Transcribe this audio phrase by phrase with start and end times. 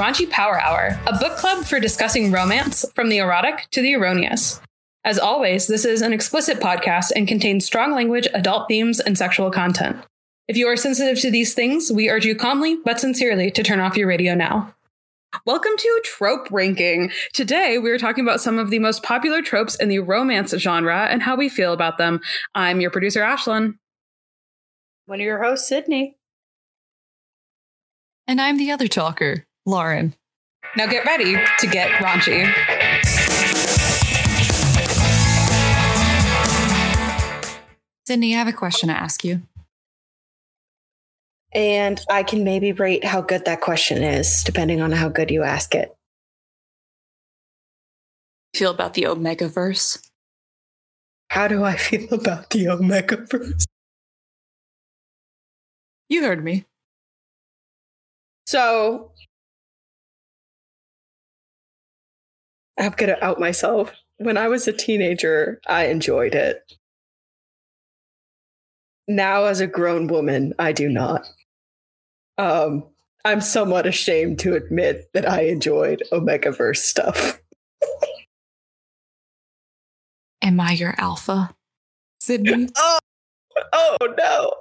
[0.00, 4.58] Raunchy Power Hour, a book club for discussing romance from the erotic to the erroneous.
[5.04, 9.50] As always, this is an explicit podcast and contains strong language, adult themes, and sexual
[9.50, 10.02] content.
[10.48, 13.78] If you are sensitive to these things, we urge you calmly but sincerely to turn
[13.78, 14.74] off your radio now.
[15.44, 17.12] Welcome to Trope Ranking.
[17.34, 21.08] Today, we are talking about some of the most popular tropes in the romance genre
[21.10, 22.22] and how we feel about them.
[22.54, 23.74] I'm your producer, Ashlyn.
[25.04, 26.16] One of your hosts, Sydney.
[28.26, 30.14] And I'm the other talker, Lauren.
[30.76, 32.46] Now get ready to get raunchy.
[38.06, 39.42] Sydney, I have a question to ask you.
[41.52, 45.42] And I can maybe rate how good that question is, depending on how good you
[45.42, 45.94] ask it.
[48.54, 50.08] Feel about the Omegaverse?
[51.30, 53.64] How do I feel about the Omegaverse?
[56.08, 56.64] You heard me.
[58.46, 59.12] So
[62.80, 63.92] I'm going to out myself.
[64.16, 66.72] When I was a teenager, I enjoyed it.
[69.06, 71.26] Now, as a grown woman, I do not.
[72.38, 72.84] Um,
[73.24, 77.40] I'm somewhat ashamed to admit that I enjoyed Omegaverse stuff.
[80.42, 81.54] Am I your alpha,
[82.18, 82.68] Sydney?
[82.76, 82.98] oh,
[83.72, 84.54] oh no.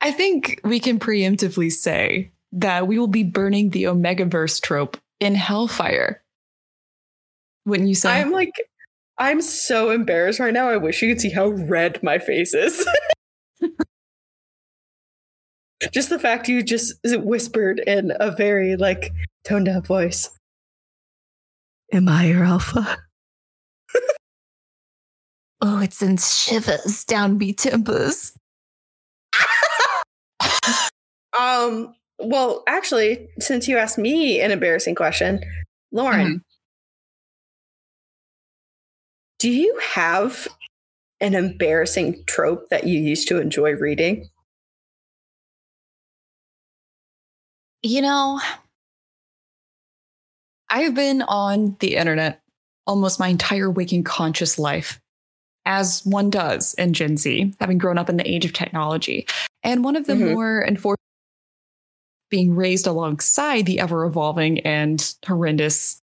[0.00, 5.34] I think we can preemptively say that we will be burning the Omegaverse trope in
[5.34, 6.22] hellfire.
[7.66, 8.20] Wouldn't you say?
[8.20, 8.52] I'm like,
[9.18, 10.68] I'm so embarrassed right now.
[10.68, 12.86] I wish you could see how red my face is.
[15.92, 19.12] just the fact you just whispered in a very like
[19.44, 20.30] toned down voice.
[21.92, 22.98] Am I your alpha?
[25.60, 28.32] oh, it sends shivers down me timbers.
[31.38, 35.40] um, well, actually, since you asked me an embarrassing question,
[35.92, 36.36] Lauren, mm-hmm.
[39.38, 40.48] do you have
[41.20, 44.28] an embarrassing trope that you used to enjoy reading?
[47.82, 48.40] You know,
[50.68, 52.40] I've been on the internet
[52.86, 55.00] almost my entire waking conscious life,
[55.64, 59.26] as one does in Gen Z, having grown up in the age of technology.
[59.62, 60.34] And one of the mm-hmm.
[60.34, 60.98] more unfortunate
[62.30, 66.00] being raised alongside the ever evolving and horrendous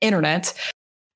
[0.00, 0.54] internet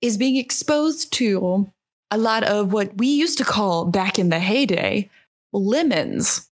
[0.00, 1.70] is being exposed to
[2.10, 5.10] a lot of what we used to call back in the heyday
[5.52, 6.48] lemons.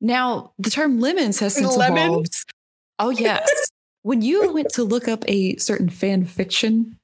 [0.00, 1.98] Now, the term lemons has since Lemon?
[1.98, 2.34] evolved.
[2.98, 3.48] Oh, yes.
[4.02, 6.96] when you went to look up a certain fan fiction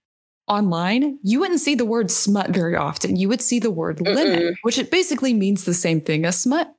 [0.48, 3.16] online, you wouldn't see the word smut very often.
[3.16, 6.75] You would see the word lemon, which it basically means the same thing as smut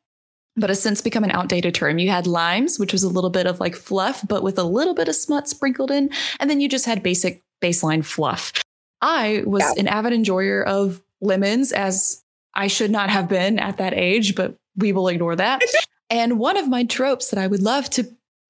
[0.57, 1.99] but has since become an outdated term.
[1.99, 4.95] You had limes, which was a little bit of like fluff, but with a little
[4.95, 6.09] bit of smut sprinkled in.
[6.39, 8.51] And then you just had basic baseline fluff.
[9.01, 9.81] I was yeah.
[9.81, 12.23] an avid enjoyer of lemons, as
[12.53, 15.61] I should not have been at that age, but we will ignore that.
[16.09, 18.07] and one of my tropes that I would love to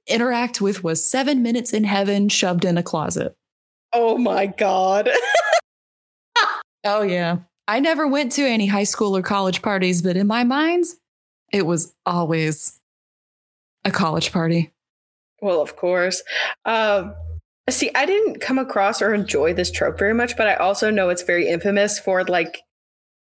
[0.07, 3.35] interact with was seven minutes in heaven shoved in a closet.
[3.91, 5.09] Oh my God.
[6.85, 7.40] oh, yeah.
[7.67, 10.96] I never went to any high school or college parties, but in my minds,
[11.52, 12.80] it was always
[13.85, 14.72] a college party.
[15.41, 16.24] Well, of course.
[16.66, 17.16] Um,
[17.69, 21.09] see, I didn't come across or enjoy this trope very much, but I also know
[21.09, 22.62] it's very infamous for like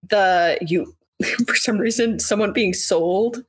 [0.09, 0.95] the you
[1.47, 3.43] for some reason someone being sold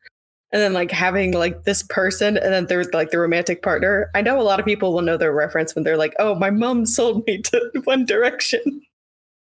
[0.51, 4.09] and then like having like this person and then there's like the romantic partner.
[4.15, 6.49] I know a lot of people will know their reference when they're like, "Oh, my
[6.49, 8.81] mom sold me to One Direction."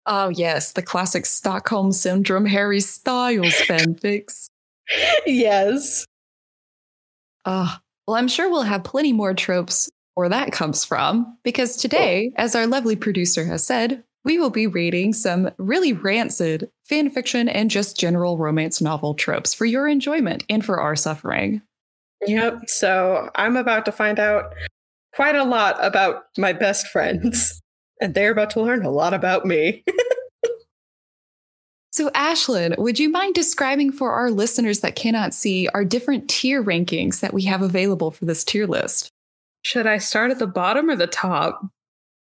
[0.07, 4.49] Oh yes, the classic Stockholm syndrome Harry Styles fanfics
[5.27, 6.07] yes.
[7.45, 7.77] Uh,
[8.07, 12.55] well, I'm sure we'll have plenty more tropes where that comes from, because today, as
[12.55, 17.71] our lovely producer has said, we will be reading some really rancid fan fiction and
[17.71, 21.63] just general romance novel tropes for your enjoyment and for our suffering.
[22.27, 22.63] Yep.
[22.67, 24.53] So I'm about to find out
[25.15, 27.61] quite a lot about my best friends,
[28.01, 29.85] and they're about to learn a lot about me.
[31.99, 36.63] So, Ashlyn, would you mind describing for our listeners that cannot see our different tier
[36.63, 39.11] rankings that we have available for this tier list?
[39.63, 41.61] Should I start at the bottom or the top?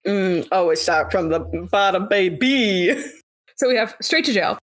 [0.07, 1.41] Mm, always start from the
[1.73, 2.95] bottom, baby.
[3.57, 4.57] So we have straight to jail.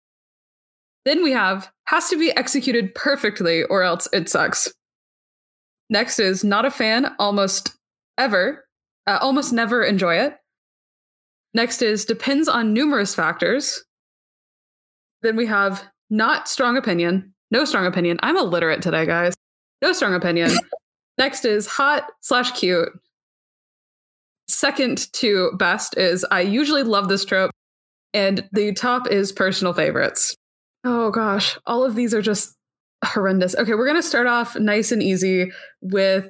[1.03, 4.71] Then we have has to be executed perfectly or else it sucks.
[5.89, 7.75] Next is not a fan, almost
[8.17, 8.63] ever,
[9.05, 10.37] uh, almost never enjoy it.
[11.53, 13.83] Next is depends on numerous factors.
[15.23, 18.19] Then we have not strong opinion, no strong opinion.
[18.21, 19.33] I'm illiterate today, guys.
[19.81, 20.51] No strong opinion.
[21.17, 22.89] Next is hot slash cute.
[24.47, 27.51] Second to best is I usually love this trope.
[28.13, 30.35] And the top is personal favorites.
[30.83, 32.55] Oh gosh, all of these are just
[33.03, 33.55] horrendous.
[33.55, 36.29] Okay, we're going to start off nice and easy with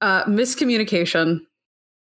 [0.00, 1.40] uh, miscommunication.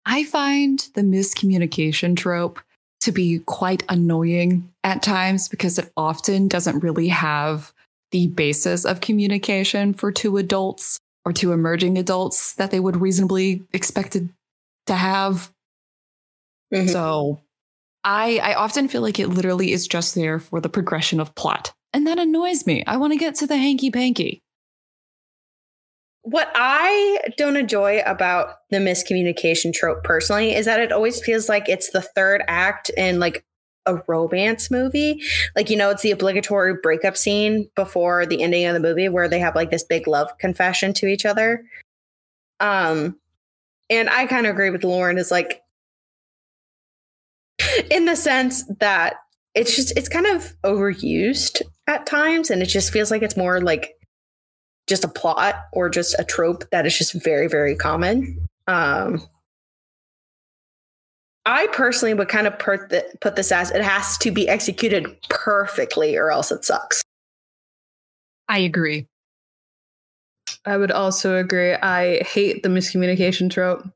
[0.06, 2.60] I find the miscommunication trope
[3.00, 7.73] to be quite annoying at times because it often doesn't really have
[8.11, 13.62] the basis of communication for two adults or two emerging adults that they would reasonably
[13.73, 14.29] expected
[14.87, 15.52] to have.
[16.73, 16.88] Mm-hmm.
[16.88, 17.41] So
[18.05, 21.73] I I often feel like it literally is just there for the progression of plot.
[21.93, 22.85] And that annoys me.
[22.87, 24.41] I want to get to the hanky panky.
[26.22, 31.69] What I don't enjoy about the miscommunication trope personally is that it always feels like
[31.69, 33.44] it's the third act in like
[33.87, 35.22] a romance movie.
[35.56, 39.28] Like, you know, it's the obligatory breakup scene before the ending of the movie where
[39.28, 41.64] they have like this big love confession to each other.
[42.61, 43.19] Um,
[43.88, 45.62] and I kind of agree with Lauren is like,
[47.90, 49.14] in the sense that
[49.55, 52.50] it's just, it's kind of overused at times.
[52.50, 53.94] And it just feels like it's more like
[54.90, 58.46] just a plot or just a trope that is just very, very common.
[58.66, 59.26] Um,
[61.46, 62.90] I personally would kind of put
[63.37, 67.02] this as it has to be executed perfectly or else it sucks.
[68.48, 69.06] I agree.
[70.66, 71.72] I would also agree.
[71.72, 73.88] I hate the miscommunication trope.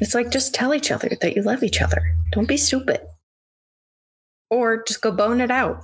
[0.00, 2.14] It's like just tell each other that you love each other.
[2.30, 3.00] Don't be stupid.
[4.50, 5.82] Or just go bone it out.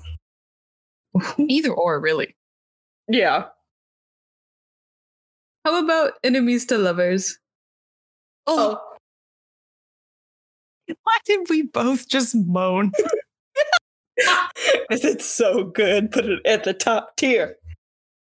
[1.39, 2.37] Either or, really.
[3.09, 3.47] Yeah.
[5.65, 7.39] How about enemies to lovers?
[8.47, 8.79] Oh.
[8.81, 8.85] oh.
[11.03, 12.93] Why did we both just moan?
[14.89, 16.11] Because it's so good.
[16.11, 17.57] Put it at the top tier.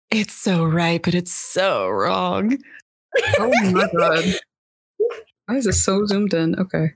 [0.09, 2.57] It's so right, but it's so wrong.
[3.39, 4.23] oh my god.
[5.45, 6.57] Why is it so zoomed in?
[6.57, 6.93] Okay.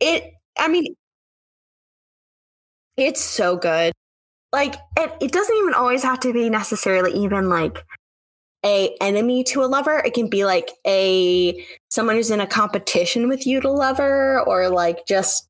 [0.00, 0.94] It, I mean,
[2.96, 3.92] it's so good.
[4.52, 7.84] Like, it, it doesn't even always have to be necessarily even like
[8.64, 9.98] a enemy to a lover.
[9.98, 14.68] It can be like a someone who's in a competition with you to lover or
[14.68, 15.48] like just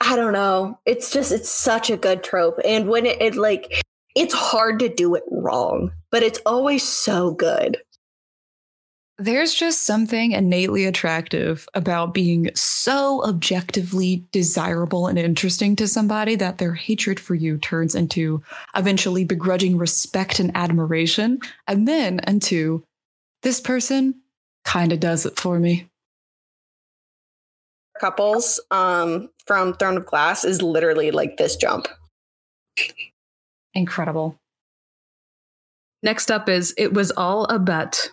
[0.00, 0.78] I don't know.
[0.84, 2.58] It's just it's such a good trope.
[2.64, 3.82] And when it, it like
[4.14, 7.78] it's hard to do it wrong, but it's always so good.
[9.16, 16.58] There's just something innately attractive about being so objectively desirable and interesting to somebody that
[16.58, 18.42] their hatred for you turns into
[18.74, 21.38] eventually begrudging respect and admiration,
[21.68, 22.82] and then into
[23.44, 24.20] this person
[24.64, 25.88] kind of does it for me.
[28.00, 31.86] Couples um, from Throne of Glass is literally like this jump.
[33.74, 34.36] Incredible.
[36.02, 38.10] Next up is It Was All a Bet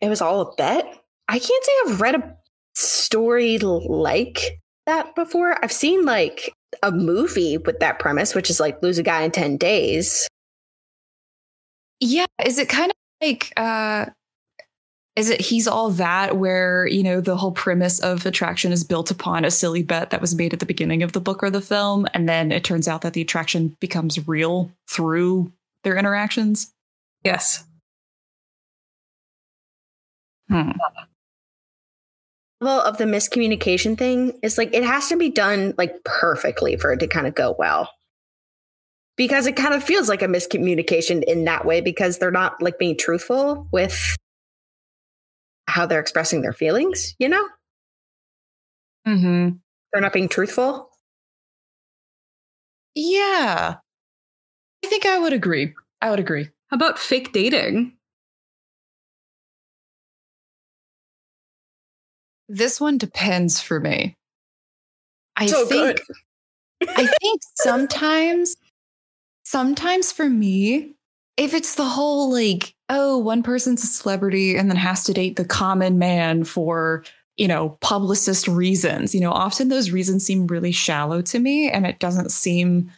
[0.00, 1.02] it was all a bet.
[1.28, 2.36] I can't say I've read a
[2.74, 5.62] story like that before.
[5.62, 6.52] I've seen like
[6.82, 10.28] a movie with that premise, which is like lose a guy in 10 days.
[12.00, 12.26] Yeah.
[12.44, 12.96] Is it kind of
[13.26, 14.06] like, uh,
[15.16, 19.10] is it he's all that where you know the whole premise of attraction is built
[19.10, 21.62] upon a silly bet that was made at the beginning of the book or the
[21.62, 25.50] film and then it turns out that the attraction becomes real through
[25.82, 26.70] their interactions
[27.24, 27.64] yes
[30.48, 30.70] Hmm.
[32.60, 36.92] Well, of the miscommunication thing is like it has to be done like perfectly for
[36.92, 37.90] it to kind of go well.
[39.16, 42.78] Because it kind of feels like a miscommunication in that way because they're not like
[42.78, 44.16] being truthful with
[45.66, 47.46] how they're expressing their feelings, you know?
[49.06, 49.56] Mm-hmm.
[49.92, 50.90] They're not being truthful.
[52.94, 53.76] Yeah.
[54.84, 55.74] I think I would agree.
[56.00, 56.48] I would agree.
[56.68, 57.95] How about fake dating?
[62.48, 64.16] This one depends for me.
[65.36, 66.00] I so think
[66.82, 68.56] I think sometimes
[69.44, 70.94] sometimes for me,
[71.36, 75.36] if it's the whole like, oh, one person's a celebrity and then has to date
[75.36, 77.04] the common man for,
[77.36, 81.86] you know, publicist reasons, you know, often those reasons seem really shallow to me and
[81.86, 82.90] it doesn't seem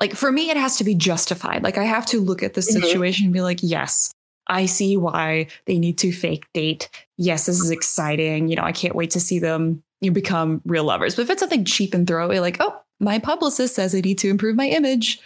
[0.00, 1.64] like for me, it has to be justified.
[1.64, 2.80] Like I have to look at the mm-hmm.
[2.80, 4.12] situation and be like, yes,
[4.48, 6.88] I see why they need to fake date.
[7.16, 8.48] Yes, this is exciting.
[8.48, 11.16] You know, I can't wait to see them you become real lovers.
[11.16, 14.28] But if it's something cheap and throwaway, like, oh, my publicist says I need to
[14.28, 15.20] improve my image,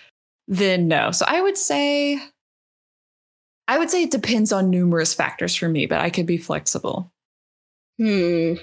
[0.49, 1.11] then no.
[1.11, 2.21] So I would say
[3.69, 7.13] I would say it depends on numerous factors for me, but I could be flexible.
[7.99, 8.55] Hmm.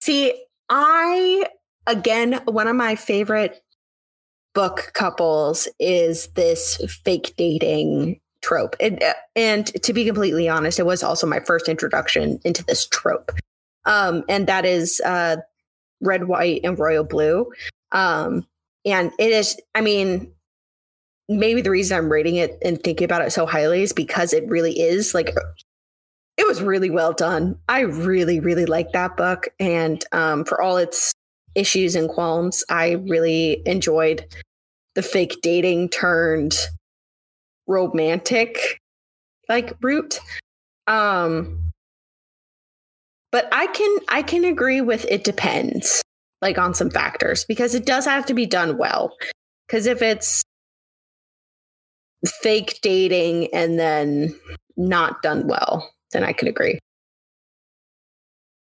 [0.00, 1.46] See, I
[1.86, 3.62] again, one of my favorite
[4.56, 8.74] book couples is this fake dating trope.
[8.80, 9.04] And,
[9.36, 13.32] and to be completely honest, it was also my first introduction into this trope.
[13.84, 15.36] Um, and that is uh,
[16.00, 17.52] red, white, and royal blue.
[17.92, 18.46] Um,
[18.86, 20.32] and it is, I mean,
[21.28, 24.48] maybe the reason I'm rating it and thinking about it so highly is because it
[24.48, 25.34] really is like
[26.38, 27.58] it was really well done.
[27.68, 29.48] I really, really like that book.
[29.60, 31.12] And um, for all its
[31.56, 34.24] issues and qualms, I really enjoyed
[34.94, 36.56] the fake dating turned
[37.66, 38.80] romantic
[39.48, 40.20] like route.
[40.86, 41.72] Um,
[43.32, 46.02] but I can I can agree with it depends
[46.42, 49.14] like on some factors because it does have to be done well.
[49.66, 50.42] Because if it's
[52.42, 54.34] fake dating and then
[54.76, 56.78] not done well, then I could agree.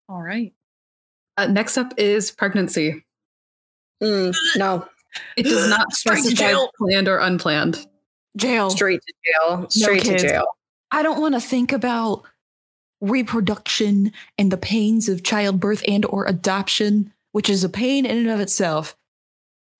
[0.08, 0.55] All right.
[1.36, 3.04] Uh, next up is pregnancy.
[4.02, 4.86] Mm, no,
[5.36, 7.86] it does not specify planned or unplanned.
[8.36, 8.70] Jail.
[8.70, 9.70] Straight to jail.
[9.70, 10.46] Straight no to jail.
[10.90, 12.22] I don't want to think about
[13.00, 18.30] reproduction and the pains of childbirth and or adoption, which is a pain in and
[18.30, 18.96] of itself.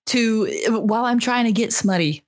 [0.07, 2.23] To while I'm trying to get smutty,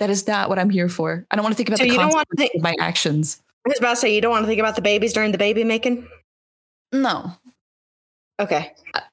[0.00, 1.24] that is not what I'm here for.
[1.30, 3.40] I don't want to think about so the consequences of my actions.
[3.64, 5.38] I was about to say you don't want to think about the babies during the
[5.38, 6.08] baby making.
[6.90, 7.32] No.
[8.42, 8.72] Okay.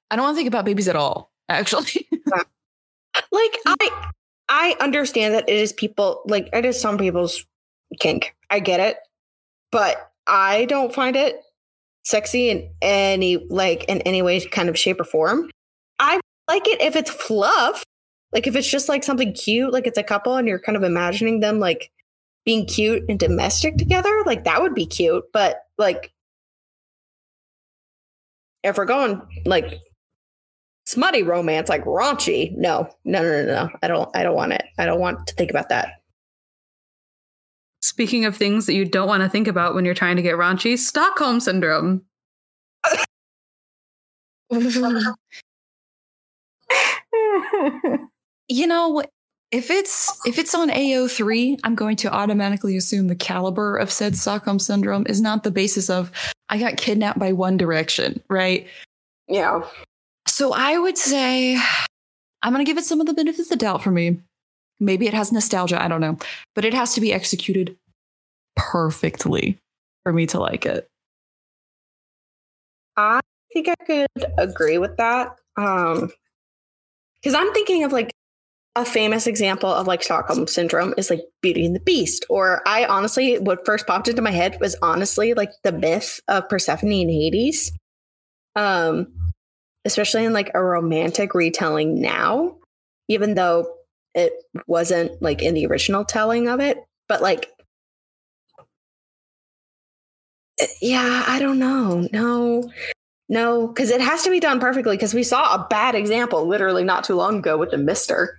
[0.10, 1.32] I, don't want to think about babies at all.
[1.48, 2.08] Actually,
[3.32, 4.12] like I,
[4.50, 7.46] I understand that it is people like it is some people's
[8.00, 8.36] kink.
[8.50, 8.98] I get it,
[9.72, 11.42] but I don't find it
[12.04, 15.50] sexy in any like in any way, kind of shape or form.
[16.00, 17.84] I like it if it's fluff,
[18.32, 20.84] like if it's just like something cute, like it's a couple and you're kind of
[20.84, 21.92] imagining them like
[22.46, 25.24] being cute and domestic together, like that would be cute.
[25.34, 26.12] But like,
[28.64, 29.74] if we're going like
[30.86, 33.70] smutty romance, like raunchy, no, no, no, no, no.
[33.82, 34.64] I don't, I don't want it.
[34.78, 35.94] I don't want to think about that.
[37.82, 40.36] Speaking of things that you don't want to think about when you're trying to get
[40.36, 42.04] raunchy, Stockholm syndrome.
[48.50, 49.04] you know,
[49.52, 54.16] if it's if it's on AO3, I'm going to automatically assume the caliber of said
[54.16, 56.12] Stockholm syndrome is not the basis of
[56.50, 58.68] I got kidnapped by One Direction, right?
[59.28, 59.64] Yeah.
[60.28, 61.58] So I would say
[62.44, 64.20] I'm going to give it some of the benefits of the doubt for me.
[64.80, 66.18] Maybe it has nostalgia, I don't know,
[66.56, 67.76] but it has to be executed
[68.56, 69.58] perfectly
[70.04, 70.88] for me to like it.
[72.96, 73.20] I
[73.52, 75.38] think I could agree with that.
[75.58, 76.12] Um
[77.22, 78.12] because I'm thinking of like
[78.76, 82.26] a famous example of like Stockholm syndrome is like Beauty and the Beast.
[82.30, 86.48] Or I honestly, what first popped into my head was honestly like the myth of
[86.48, 87.72] Persephone and Hades.
[88.56, 89.08] Um,
[89.86, 92.58] especially in like a romantic retelling now,
[93.08, 93.74] even though
[94.14, 94.34] it
[94.68, 96.84] wasn't like in the original telling of it.
[97.08, 97.50] But like,
[100.60, 102.08] eh, yeah, I don't know.
[102.12, 102.70] No,
[103.30, 104.96] no, because it has to be done perfectly.
[104.96, 108.38] Because we saw a bad example literally not too long ago with the Mister.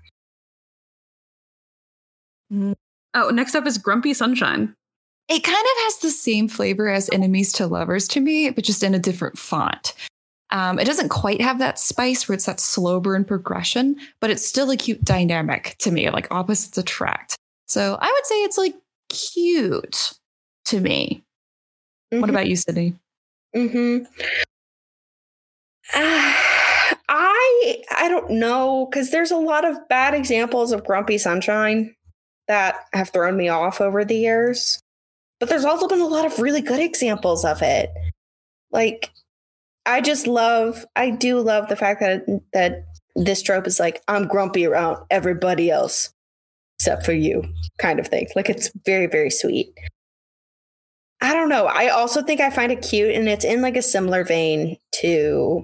[2.53, 4.75] Oh, next up is Grumpy Sunshine.
[5.29, 8.83] It kind of has the same flavor as Enemies to Lovers to me, but just
[8.83, 9.95] in a different font.
[10.51, 14.45] Um, it doesn't quite have that spice where it's that slow burn progression, but it's
[14.45, 17.37] still a cute dynamic to me, like opposites attract.
[17.69, 18.75] So I would say it's like
[19.09, 20.15] cute
[20.67, 21.23] to me.
[22.13, 22.21] Mm-hmm.
[22.21, 22.97] What about you, Sydney?
[23.55, 23.99] Hmm.
[25.95, 26.35] Uh,
[27.13, 31.95] I I don't know because there's a lot of bad examples of Grumpy Sunshine
[32.51, 34.83] that have thrown me off over the years.
[35.39, 37.91] But there's also been a lot of really good examples of it.
[38.73, 39.13] Like
[39.87, 44.27] I just love I do love the fact that that this trope is like I'm
[44.27, 46.13] grumpy around everybody else
[46.81, 47.45] except for you
[47.79, 48.27] kind of thing.
[48.35, 49.69] Like it's very very sweet.
[51.21, 51.67] I don't know.
[51.67, 55.63] I also think I find it cute and it's in like a similar vein to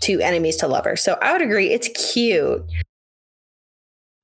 [0.00, 1.02] to enemies to lovers.
[1.02, 2.64] So I would agree it's cute.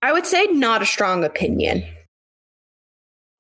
[0.03, 1.85] I would say not a strong opinion.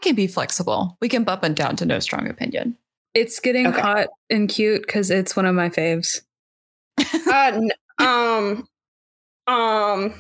[0.03, 0.97] Can be flexible.
[1.01, 2.77] We can bump and down to no strong opinion.
[3.15, 3.81] It's getting okay.
[3.81, 6.23] hot and cute because it's one of my faves.
[7.31, 7.61] uh,
[7.99, 8.67] um,
[9.47, 10.15] um.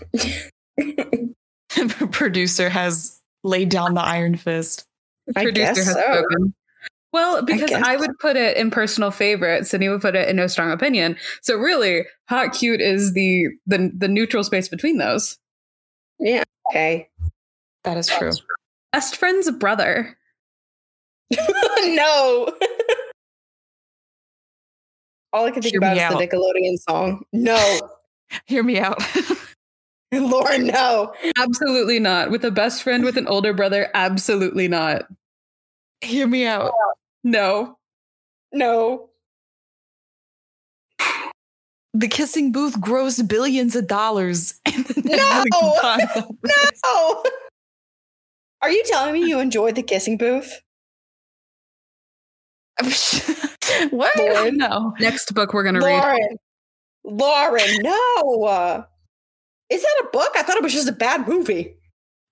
[2.10, 4.86] Producer has laid down the iron fist.
[5.36, 6.00] I Producer guess so.
[6.00, 6.54] Spoken.
[7.12, 10.36] Well, because I, I, would put it in personal favorite, Sydney would put it in
[10.36, 11.16] no strong opinion.
[11.42, 15.36] So really, hot cute is the the the neutral space between those.
[16.20, 16.44] Yeah.
[16.70, 17.08] Okay.
[17.84, 18.32] That is true.
[18.92, 20.16] Best friend's brother.
[21.30, 22.52] no.
[25.32, 26.18] All I can think Hear about is out.
[26.18, 27.24] the Nickelodeon song.
[27.32, 27.80] No.
[28.46, 29.00] Hear me out.
[30.12, 31.14] Lauren, no.
[31.38, 32.30] Absolutely not.
[32.30, 35.06] With a best friend with an older brother, absolutely not.
[36.00, 36.72] Hear me out.
[37.22, 37.78] No.
[38.52, 39.08] No.
[41.92, 44.60] The kissing booth grossed billions of dollars.
[44.66, 45.44] in the No!
[45.44, 46.80] Netflix box office.
[46.84, 47.24] No.
[48.62, 50.60] Are you telling me you enjoyed the kissing booth?
[53.90, 54.16] what?
[54.18, 54.56] Lauren?
[54.56, 54.94] No.
[55.00, 56.00] Next book we're going to read.
[56.02, 56.38] Lauren.
[57.04, 58.86] Lauren, no.
[59.70, 60.32] Is that a book?
[60.36, 61.76] I thought it was just a bad movie.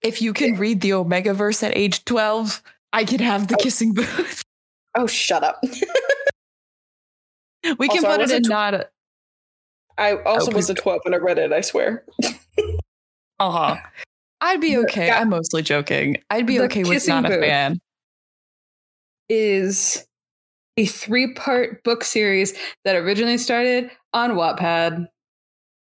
[0.03, 3.63] If you can read the Omegaverse at age 12, I can have the oh.
[3.63, 4.43] kissing booth.
[4.95, 5.63] Oh, shut up.
[7.79, 8.89] We can Also, I put it in wasn't- not a
[9.99, 12.05] I also Oh, was a 12 when I read it, I swear.
[13.41, 13.77] Uh-huh.
[14.41, 15.07] I'd be okay.
[15.07, 15.21] Yeah.
[15.21, 16.17] I'm mostly joking.
[16.31, 17.81] I'd be The okay with kissing not a fan.
[19.29, 20.07] Is
[20.77, 25.07] a three part book series that originally started on Wattpad.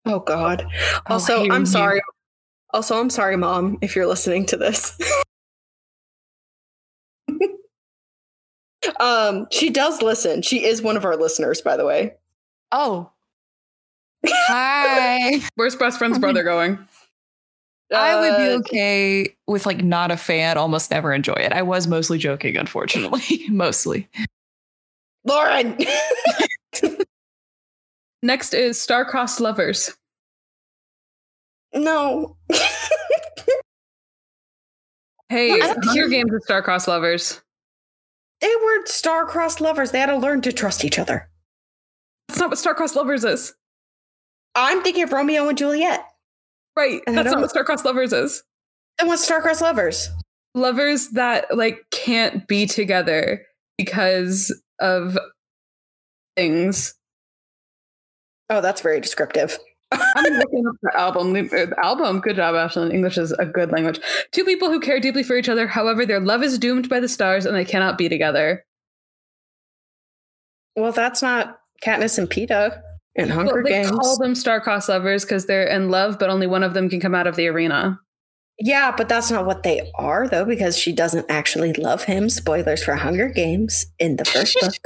[0.06, 0.66] Oh, God.
[0.72, 2.02] Oh, Also, I'm you- sorry.
[2.74, 4.98] Also, I'm sorry, Mom, if you're listening to this.
[9.00, 10.42] um, she does listen.
[10.42, 12.14] She is one of our listeners, by the way.
[12.72, 13.12] Oh.
[14.26, 15.42] Hi.
[15.56, 16.80] Where's best friend's brother going?
[17.94, 21.54] I would be Uh, okay with like not a fan, almost never enjoy it.
[21.54, 23.46] I was mostly joking, unfortunately.
[23.50, 24.10] mostly.
[25.24, 25.78] Lauren.
[28.24, 29.96] Next is Star-Crossed Lovers.
[31.74, 32.36] no.
[35.30, 36.10] Hey, I don't Hunger care.
[36.10, 37.42] Games is Star-Crossed Lovers.
[38.42, 39.92] they were star-crossed lovers.
[39.92, 41.30] They had to learn to trust each other.
[42.30, 43.54] That's not what Star-Crossed Lovers is.
[44.56, 46.06] I'm thinking of Romeo and Juliet.
[46.76, 47.02] Right.
[47.08, 48.44] And That's not what Star-Crossed Lovers is.
[49.00, 50.10] And what's star-crossed lovers?
[50.56, 53.44] Lovers that like can't be together
[53.78, 55.18] because of
[56.36, 56.96] things.
[58.50, 59.58] Oh, that's very descriptive.
[59.92, 61.36] I'm looking up the album.
[61.36, 62.94] Uh, the album, good job, Ashlyn.
[62.94, 64.00] English is a good language.
[64.32, 67.08] Two people who care deeply for each other, however, their love is doomed by the
[67.08, 68.66] stars and they cannot be together.
[70.76, 72.82] Well, that's not Katniss and Peeta
[73.18, 73.90] in Hunger But they Games.
[73.92, 77.16] call them star-crossed lovers because they're in love, but only one of them can come
[77.16, 78.00] out of the arena.
[78.60, 82.30] Yeah, but that's not what they are, though, because she doesn't actually love him.
[82.30, 84.74] Spoilers for Hunger Games in the first book.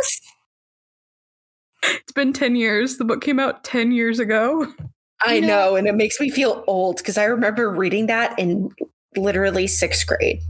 [1.83, 2.97] It's been 10 years.
[2.97, 4.67] The book came out 10 years ago.
[5.25, 8.37] I You know- know, and it makes me feel old because I remember reading that
[8.37, 8.69] in
[9.15, 10.41] literally sixth grade.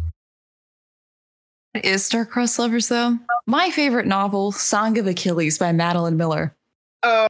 [1.74, 3.18] Is Star-Crossed Lovers though?
[3.48, 6.54] My favorite novel, Song of Achilles by Madeline Miller.
[7.04, 7.28] Oh,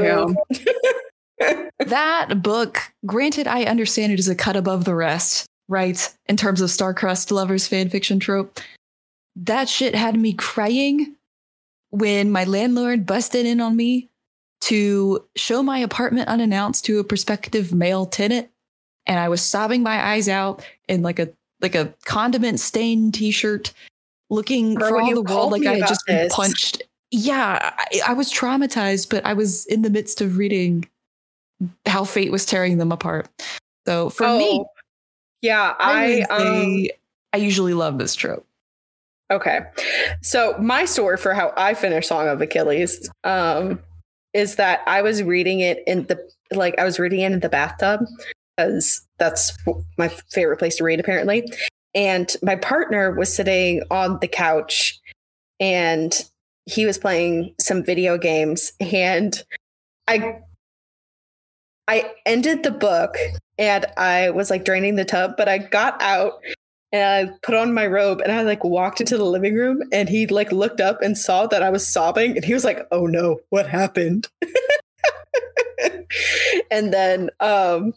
[0.00, 0.36] true.
[1.86, 6.14] That book, granted, I understand it is a cut above the rest, right?
[6.26, 8.60] In terms of star-crossed lovers fan fiction trope.
[9.36, 11.16] That shit had me crying
[11.90, 14.08] when my landlord busted in on me
[14.62, 18.48] to show my apartment unannounced to a prospective male tenant.
[19.06, 21.30] And I was sobbing my eyes out in like a
[21.60, 23.72] like a condiment stained t-shirt,
[24.30, 26.82] looking Girl, for all the world like I had just been punched.
[27.16, 30.88] Yeah, I, I was traumatized, but I was in the midst of reading
[31.86, 33.28] how fate was tearing them apart.
[33.86, 34.66] So for me, Oh,
[35.40, 36.86] yeah, I, I, um,
[37.32, 38.44] I usually love this trope.
[39.30, 39.60] Okay.
[40.22, 43.78] So my story for how I finished Song of Achilles um
[44.32, 46.18] is that I was reading it in the
[46.50, 48.00] like I was reading it in the bathtub
[48.56, 49.56] because that's
[49.98, 51.48] my favorite place to read apparently.
[51.94, 55.00] And my partner was sitting on the couch
[55.60, 56.12] and
[56.66, 59.42] he was playing some video games and
[60.08, 60.40] I
[61.86, 63.16] I ended the book
[63.58, 66.42] and I was like draining the tub, but I got out
[66.92, 70.08] and I put on my robe and I like walked into the living room and
[70.08, 73.06] he like looked up and saw that I was sobbing and he was like, "Oh
[73.06, 74.28] no, what happened?"
[76.70, 77.92] and then um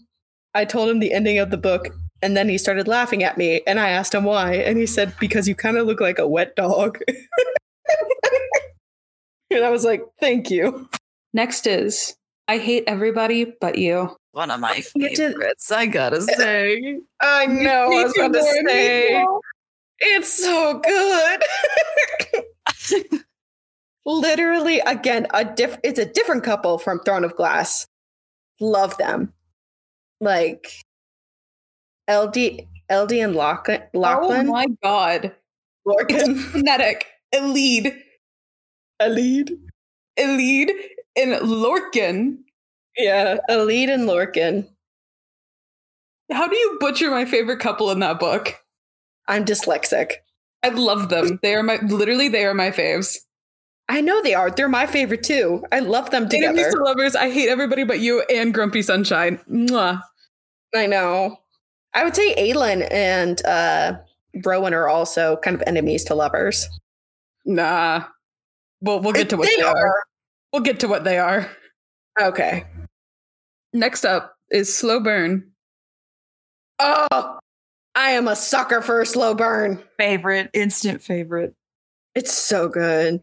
[0.53, 1.87] I told him the ending of the book
[2.21, 5.13] and then he started laughing at me and I asked him why and he said
[5.19, 6.99] because you kind of look like a wet dog.
[9.51, 10.89] and I was like, "Thank you."
[11.33, 12.15] Next is
[12.47, 14.15] I Hate Everybody But You.
[14.31, 16.99] One of my favorites, I gotta say.
[17.21, 17.91] I know.
[17.91, 19.25] I was about to say
[19.99, 21.43] it's so good.
[24.05, 25.77] Literally, again, a diff.
[25.83, 27.87] It's a different couple from Throne of Glass.
[28.59, 29.33] Love them.
[30.21, 30.71] Like
[32.09, 33.81] LD, LD and Lachlan.
[33.93, 34.47] Oh Lachlan.
[34.47, 35.35] my god.
[35.87, 36.37] Lorcan.
[36.37, 37.05] Phonetic.
[37.33, 37.97] Elide.
[39.01, 39.57] Elide.
[40.19, 40.71] Elide
[41.15, 42.37] and Lorcan.
[42.97, 44.67] Yeah, Elide and Lorcan.
[46.31, 48.55] How do you butcher my favorite couple in that book?
[49.27, 50.13] I'm dyslexic.
[50.63, 51.39] I love them.
[51.41, 53.17] They are my literally they are my faves.
[53.89, 54.51] I know they are.
[54.51, 55.63] They're my favorite too.
[55.71, 56.59] I love them together.
[56.59, 57.15] Enemies to lovers.
[57.15, 59.39] I hate everybody but you and Grumpy Sunshine.
[59.49, 60.01] Mwah.
[60.75, 61.37] I know.
[61.93, 63.97] I would say Aelin and uh,
[64.43, 66.67] Rowan are also kind of enemies to lovers.
[67.47, 68.03] Nah.
[68.81, 69.75] We'll we'll get to what They they are.
[69.75, 70.03] are.
[70.53, 71.49] We'll get to what they are.
[72.21, 72.65] Okay.
[73.73, 75.51] Next up is slow burn.
[76.79, 77.39] Oh,
[77.95, 79.83] I am a sucker for a slow burn.
[79.97, 81.55] Favorite, instant favorite.
[82.13, 83.21] It's so good.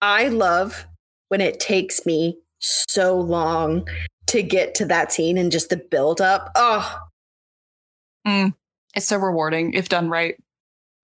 [0.00, 0.86] I love
[1.28, 3.86] when it takes me so long
[4.26, 6.50] to get to that scene and just the build up.
[6.54, 6.98] Oh,
[8.26, 8.54] Mm,
[8.94, 10.36] it's so rewarding if done right.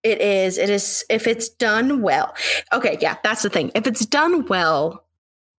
[0.03, 0.59] It is.
[0.59, 1.05] It is.
[1.11, 2.35] If it's done well.
[2.73, 2.97] Okay.
[3.01, 3.17] Yeah.
[3.23, 3.71] That's the thing.
[3.75, 5.05] If it's done well,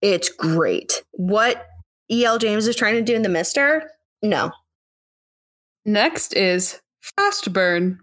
[0.00, 1.02] it's great.
[1.12, 1.66] What
[2.10, 2.38] E.L.
[2.38, 3.90] James is trying to do in The Mister?
[4.22, 4.50] No.
[5.84, 8.00] Next is fast burn.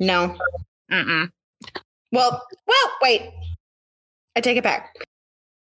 [0.00, 0.36] No.
[0.90, 1.30] Mm-mm.
[2.12, 3.22] Well, well, wait.
[4.36, 4.94] I take it back.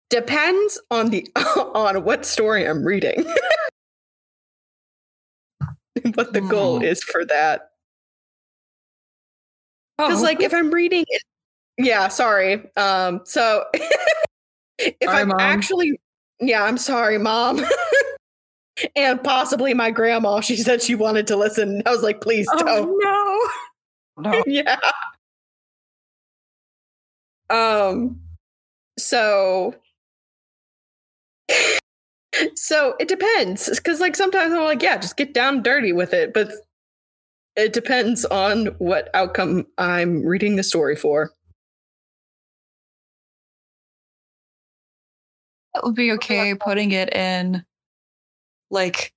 [0.09, 1.27] Depends on the
[1.75, 3.25] on what story I'm reading.
[6.15, 6.85] What the goal Hmm.
[6.85, 7.71] is for that.
[9.99, 11.21] Because Oh, like if I'm reading it
[11.77, 12.69] Yeah, sorry.
[12.77, 13.65] Um so
[14.79, 15.39] if I'm Mom.
[15.41, 15.99] actually
[16.39, 17.61] Yeah, I'm sorry, mom.
[18.95, 21.83] and possibly my grandma, she said she wanted to listen.
[21.85, 22.69] I was like, please don't.
[22.69, 23.49] oh no.
[24.31, 24.43] No.
[24.45, 24.77] yeah.
[27.49, 28.19] Um
[28.97, 29.75] so
[32.55, 36.33] so it depends cuz like sometimes I'm like yeah just get down dirty with it
[36.33, 36.51] but
[37.55, 41.31] it depends on what outcome I'm reading the story for.
[45.75, 47.63] It would be okay putting it in
[48.71, 49.13] like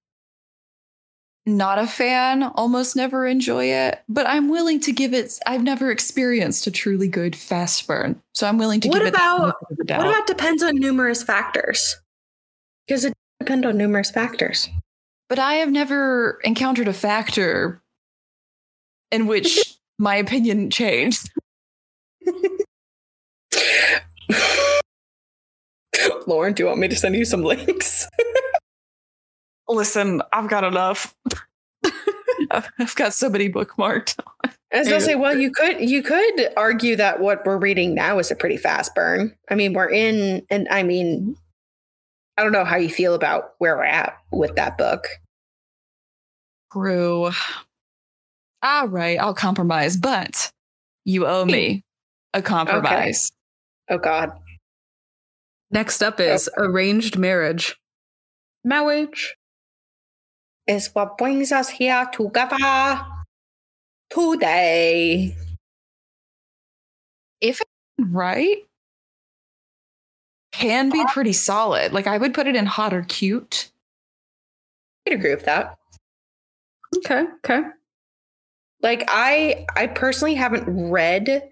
[1.45, 5.91] not a fan, almost never enjoy it, but I'm willing to give it I've never
[5.91, 8.23] experienced a truly good fast burn.
[8.35, 10.05] So I'm willing to What give it that about- benefit of the doubt.
[10.05, 11.97] What about depends on numerous factors?
[12.87, 14.69] Because it depends on numerous factors.
[15.29, 17.81] but I have never encountered a factor
[19.13, 21.31] in which my opinion changed.
[26.27, 28.09] Lauren, do you want me to send you some links?
[29.69, 31.15] Listen, I've got enough.
[32.51, 34.19] I've got so many bookmarked.
[34.73, 38.31] As I say, well, you could you could argue that what we're reading now is
[38.31, 39.37] a pretty fast burn.
[39.51, 41.37] I mean, we're in, and I mean,
[42.39, 45.09] I don't know how you feel about where we're at with that book.
[46.73, 47.33] True.
[48.63, 50.53] All right, I'll compromise, but
[51.05, 51.83] you owe me
[52.33, 53.33] a compromise.
[53.91, 54.33] Oh God,
[55.73, 56.23] Next up oh.
[56.23, 57.77] is arranged marriage.
[58.63, 59.35] Marriage.
[60.67, 63.01] is what brings us here together
[64.11, 65.35] today.
[67.41, 68.59] If it's right,
[70.53, 71.93] can be pretty solid.
[71.93, 73.73] Like I would put it in hot or cute.
[75.09, 75.79] I'd agree with that.
[76.99, 77.25] Okay.
[77.39, 77.63] Okay.
[78.83, 81.49] Like I, I personally haven't read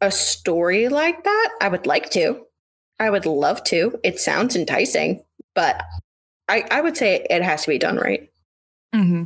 [0.00, 1.50] a story like that.
[1.60, 2.44] I would like to.
[3.00, 3.98] I would love to.
[4.04, 5.22] It sounds enticing,
[5.54, 5.82] but
[6.48, 8.28] I, I would say it has to be done right.
[8.94, 9.24] Mm-hmm.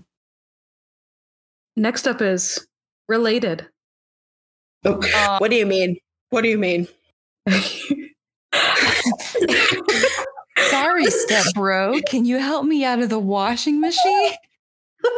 [1.76, 2.66] Next up is
[3.08, 3.66] related.
[4.84, 5.96] Uh, What do you mean?
[6.30, 6.88] What do you mean?
[10.58, 12.00] Sorry, step bro.
[12.08, 14.32] Can you help me out of the washing machine?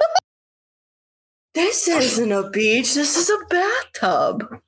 [1.55, 2.95] This isn't a beach.
[2.95, 4.61] This is a bathtub.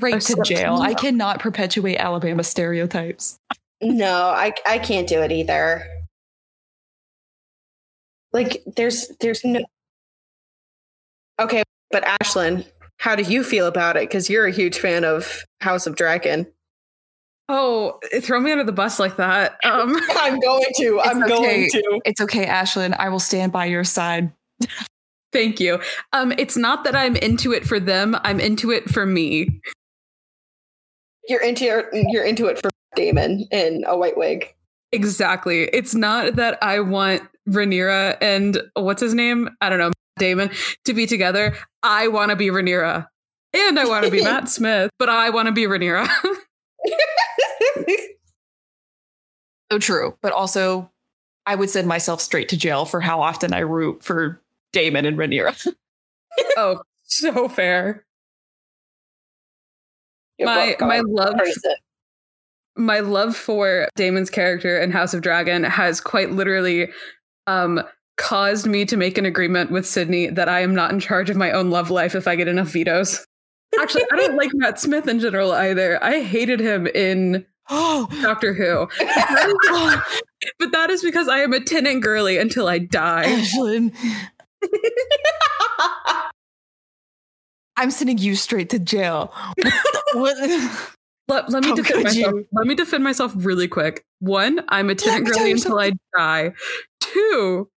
[0.00, 0.76] Right to step- jail.
[0.80, 3.38] I cannot perpetuate Alabama stereotypes.
[3.82, 5.86] No, I I can't do it either.
[8.32, 9.60] Like there's there's no
[11.40, 14.08] Okay, but Ashlyn, how do you feel about it?
[14.08, 16.46] Because you're a huge fan of House of Dragon.
[17.48, 19.56] oh, throw me under the bus like that.
[19.64, 21.00] Um, I'm going to.
[21.00, 22.00] I'm It's going to.
[22.04, 22.94] It's okay, Ashlyn.
[22.98, 24.32] I will stand by your side.
[25.32, 25.80] thank you.
[26.12, 28.16] Um, it's not that I'm into it for them.
[28.24, 29.60] I'm into it for me.
[31.28, 34.54] You're into your, you're into it for Daemon in a white wig.
[34.92, 35.64] Exactly.
[35.64, 39.50] It's not that I want Rhaenyra and what's his name?
[39.60, 40.50] I don't know, Daemon
[40.86, 41.54] to be together.
[41.82, 43.06] I want to be Rhaenyra.
[43.54, 46.08] And I want to be Matt Smith, but I want to be Rhaenyra.
[49.70, 50.16] So true.
[50.22, 50.90] But also,
[51.46, 54.40] I would send myself straight to jail for how often I root for
[54.72, 55.74] Daemon and Rhaenyra.
[56.56, 58.04] oh, so fair.
[60.38, 61.40] Your My book, my love
[62.76, 66.88] my love for Daemon's character in House of Dragon has quite literally
[67.46, 67.82] um
[68.16, 71.36] caused me to make an agreement with Sydney that I am not in charge of
[71.36, 73.24] my own love life if I get enough vetoes.
[73.80, 76.02] Actually, I don't like Matt Smith in general either.
[76.02, 78.88] I hated him in Oh, Doctor Who.
[80.58, 83.24] but that is because I am a Tennant girly until I die.
[83.26, 83.94] Ashlyn,
[87.76, 89.32] I'm sending you straight to jail.
[90.14, 90.36] what?
[91.28, 92.34] Let, let me How defend myself.
[92.34, 92.48] you?
[92.52, 94.04] Let me defend myself really quick.
[94.20, 96.54] One, I'm a Tennant me tell girly until I die.
[97.00, 97.68] Two,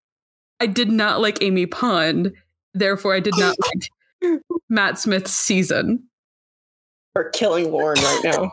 [0.59, 2.33] I did not like Amy Pond.
[2.73, 3.57] Therefore, I did not
[4.23, 6.07] like Matt Smith's season.
[7.13, 8.51] We're killing Lauren right now.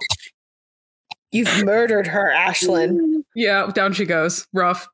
[1.30, 3.22] You've murdered her, Ashlyn.
[3.34, 4.46] Yeah, down she goes.
[4.52, 4.88] Rough.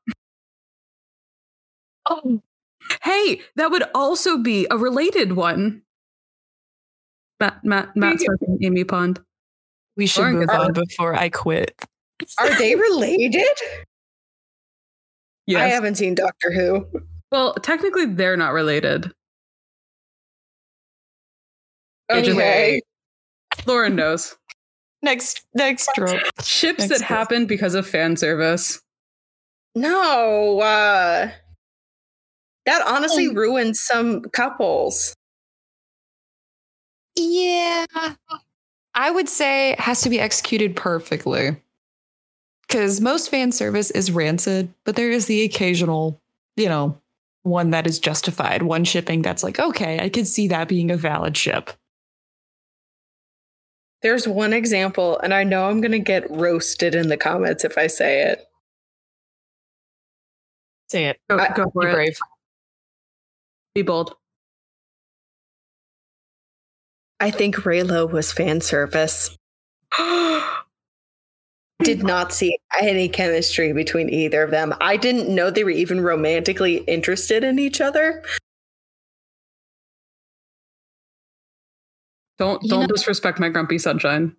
[2.07, 2.41] Oh,
[3.03, 5.81] Hey, that would also be a related one.
[7.39, 9.19] Matt, Matt, Matt Smith and Amy Pond.
[9.97, 11.73] we should Lauren, move are- on before I quit.
[12.39, 13.45] Are they related?
[15.47, 15.61] Yes.
[15.61, 16.87] I haven't seen Doctor Who.
[17.31, 19.11] well, technically, they're not related.
[22.09, 22.81] They just- Okay.
[23.65, 24.35] Lauren knows.
[25.01, 26.19] Next, next drop.
[26.43, 27.03] Ships Next that list.
[27.03, 28.81] happen because of fan service.
[29.75, 31.29] No, uh
[32.65, 35.15] that honestly ruins some couples.
[37.15, 37.85] Yeah,
[38.93, 41.57] I would say it has to be executed perfectly.
[42.67, 46.19] Because most fan service is rancid, but there is the occasional,
[46.57, 46.99] you know,
[47.43, 48.63] one that is justified.
[48.63, 51.69] One shipping that's like, okay, I could see that being a valid ship.
[54.01, 57.87] There's one example, and I know I'm gonna get roasted in the comments if I
[57.87, 58.45] say it.
[60.89, 61.19] Say it.
[61.29, 61.93] Go, I- go for Be it.
[61.93, 62.17] brave.
[63.75, 64.15] Be bold.
[67.19, 69.37] I think Reylo was fan service.
[71.83, 74.73] Did not see any chemistry between either of them.
[74.79, 78.23] I didn't know they were even romantically interested in each other.
[82.37, 84.35] don't don't know- disrespect my grumpy sunshine.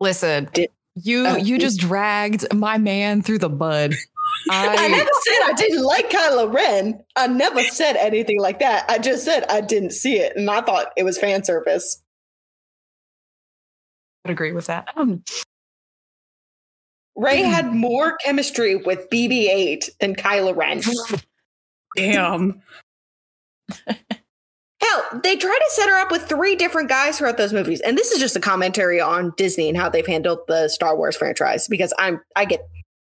[0.00, 3.94] Listen, Did- you uh, you just dragged my man through the mud.
[4.50, 7.02] I, I, never said I didn't like Kylo Ren.
[7.16, 8.88] I never said anything like that.
[8.88, 12.02] I just said I didn't see it, and I thought it was fan service.
[14.24, 14.88] I'd agree with that.
[14.96, 15.22] Um,
[17.16, 20.82] Rey had more chemistry with BB-8 than Kylo Ren.
[21.96, 22.62] Damn.
[23.88, 27.96] Hell, they try to set her up with three different guys throughout those movies, and
[27.96, 31.66] this is just a commentary on Disney and how they've handled the Star Wars franchise.
[31.66, 32.68] Because I'm, I get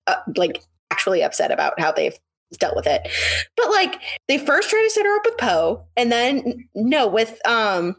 [0.08, 0.62] uh, like
[1.02, 2.16] actually upset about how they've
[2.58, 3.08] dealt with it.
[3.56, 7.40] But like, they first try to set her up with Poe, and then no, with
[7.46, 7.96] um,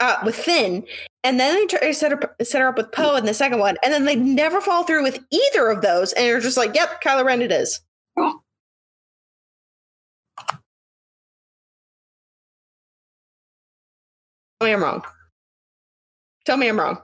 [0.00, 0.84] uh, with Finn,
[1.22, 3.60] and then they try to set her set her up with Poe in the second
[3.60, 6.74] one, and then they never fall through with either of those, and you're just like,
[6.74, 7.80] yep, Kylo Ren, it is.
[14.58, 15.02] Tell me I'm wrong.
[16.46, 16.98] Tell me I'm wrong.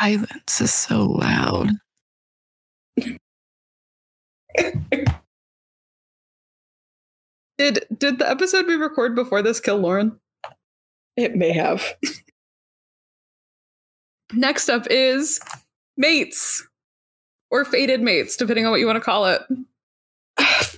[0.00, 1.70] Silence is so loud.
[7.56, 10.18] Did did the episode we record before this kill Lauren?
[11.16, 11.84] It may have.
[14.32, 15.40] Next up is
[15.96, 16.66] mates
[17.50, 19.42] or fated mates, depending on what you want to call it.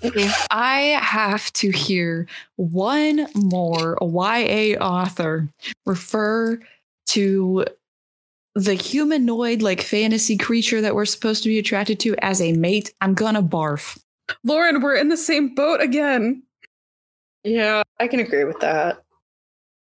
[0.03, 5.49] If I have to hear one more YA author
[5.87, 6.61] refer
[7.07, 7.65] to
[8.57, 12.93] the humanoid like fantasy creature that we're supposed to be attracted to as a mate,
[13.03, 14.01] I'm gonna barf.
[14.45, 16.43] Lauren, we're in the same boat again.
[17.45, 19.03] Yeah, I can agree with that.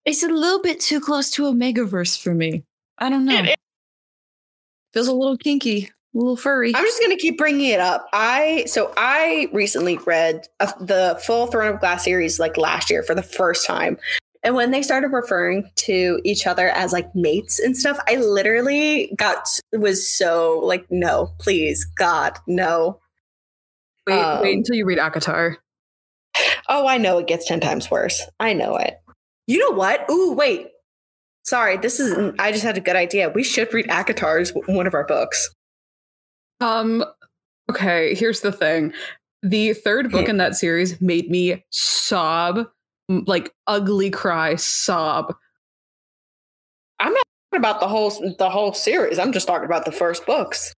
[0.05, 2.65] It's a little bit too close to Omegaverse for me.
[2.99, 3.39] I don't know.
[3.39, 3.55] It is.
[4.93, 6.75] Feels a little kinky, a little furry.
[6.75, 8.09] I'm just gonna keep bringing it up.
[8.13, 13.05] I so I recently read uh, the full Throne of Glass series like last year
[13.05, 13.99] for the first time,
[14.45, 19.13] and when they started referring to each other as like mates and stuff, I literally
[19.17, 23.01] got was so like, no, please, God, no.
[24.07, 25.57] Wait, Um, wait until you read ACOTAR.
[26.69, 28.23] Oh, I know it gets 10 times worse.
[28.39, 29.01] I know it.
[29.47, 30.05] You know what?
[30.11, 30.69] Ooh, wait.
[31.45, 33.31] Sorry, this is I just had a good idea.
[33.31, 35.51] We should read ACOTAR's one of our books.
[36.61, 37.05] Um,
[37.71, 38.93] okay, here's the thing.
[39.43, 42.67] The third book in that series made me sob,
[43.09, 45.35] like ugly cry, sob.
[47.01, 49.19] I'm not talking about the whole the whole series.
[49.19, 50.75] I'm just talking about the first books.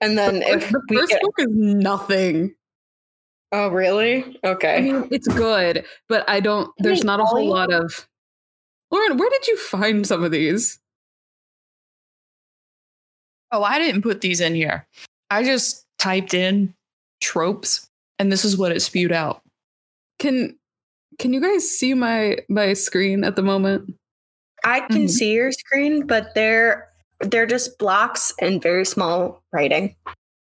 [0.00, 2.54] And then The if first- the first get, book is nothing.
[3.52, 4.38] Oh, really?
[4.44, 4.76] Okay.
[4.76, 6.70] I mean, it's good, but I don't.
[6.78, 7.48] There's Hey, not a whole Ollie.
[7.48, 8.06] lot of.
[8.92, 10.78] Lauren, where did you find some of these?
[13.52, 14.86] Oh, I didn't put these in here.
[15.30, 16.74] I just typed in
[17.20, 19.42] tropes and this is what it spewed out.
[20.18, 20.56] Can
[21.20, 23.94] Can you guys see my my screen at the moment?
[24.64, 25.10] I can Mhm.
[25.10, 26.88] see your screen, but they're
[27.20, 29.94] they're just blocks and very small writing.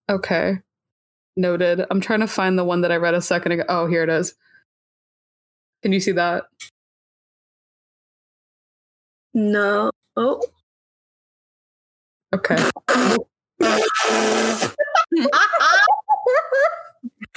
[0.10, 0.60] Okay.
[1.36, 1.86] Noted.
[1.92, 3.66] I'm trying to find the one that I read a second ago.
[3.68, 4.34] Oh, here it is.
[5.84, 6.46] Can you see that?
[9.34, 9.92] No.
[10.16, 10.42] Oh.
[12.34, 12.56] Okay.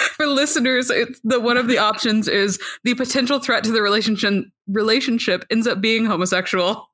[0.16, 4.44] For listeners, it's the one of the options is the potential threat to the relationship
[4.68, 6.88] relationship ends up being homosexual.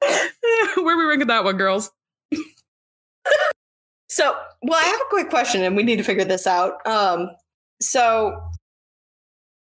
[0.00, 1.90] Where we ranking that one, girls?
[4.08, 6.84] So, well, I have a quick question, and we need to figure this out.
[6.86, 7.30] Um,
[7.80, 8.36] so,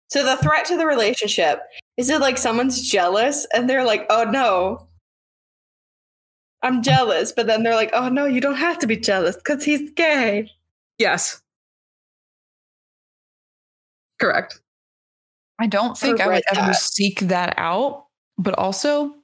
[0.09, 1.61] so the threat to the relationship
[1.97, 4.87] is it like someone's jealous, and they're like, "Oh no,
[6.63, 9.65] I'm jealous," but then they're like, "Oh no, you don't have to be jealous because
[9.65, 10.51] he's gay."
[11.01, 11.41] Yes.
[14.21, 14.61] Correct.
[15.59, 16.77] I don't think I would ever that.
[16.77, 18.05] seek that out,
[18.37, 19.15] but also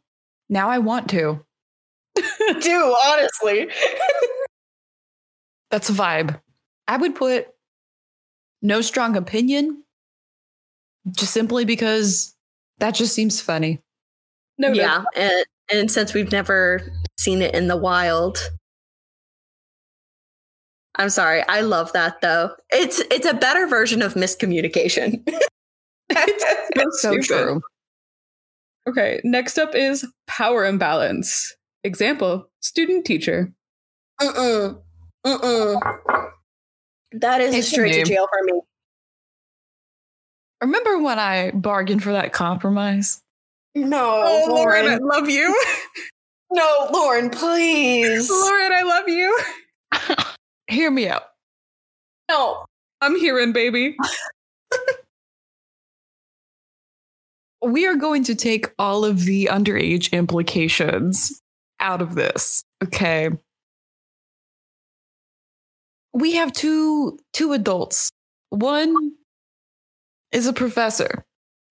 [0.49, 1.45] now I want to.
[2.61, 3.69] Do honestly.
[5.71, 6.41] That's a vibe.
[6.89, 7.49] I would put
[8.62, 9.83] no strong opinion
[11.11, 12.35] just simply because
[12.79, 13.81] that just seems funny.
[14.57, 16.81] No, yeah, and and since we've never
[17.19, 18.39] seen it in the wild,
[20.97, 21.43] I'm sorry.
[21.49, 22.51] I love that though.
[22.71, 25.27] It's it's a better version of miscommunication.
[26.93, 27.61] So true.
[28.89, 31.55] Okay, next up is power imbalance.
[31.85, 33.53] Example student teacher.
[34.21, 34.81] Mm-mm.
[35.27, 35.99] Mm-mm.
[37.13, 38.61] That is Hey, a straight to jail for me.
[40.63, 43.23] Remember when I bargained for that compromise?
[43.75, 45.03] No, Oh, Lauren, I Lauren.
[45.03, 45.55] love you.
[46.53, 48.31] No, Lauren, please.
[48.31, 49.37] Lauren, I love you.
[50.68, 51.22] Hear me out.
[52.29, 52.64] No.
[53.00, 53.96] I'm hearing, baby.
[57.66, 61.42] We are going to take all of the underage implications
[61.81, 62.62] out of this.
[62.85, 63.31] Okay.
[66.12, 68.11] We have two two adults.
[68.50, 68.94] One
[70.31, 71.24] is a professor.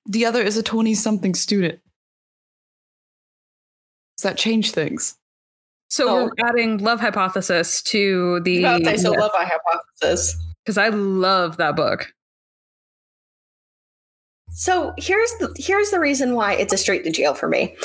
[0.07, 1.79] The other is a 20 something student.
[4.17, 5.15] Does that change things?
[5.89, 6.23] So Oh.
[6.25, 10.35] we're adding love hypothesis to the to say, so love my hypothesis.
[10.63, 12.11] because I love that book.
[14.49, 17.75] So here's the here's the reason why it's a straight to jail for me.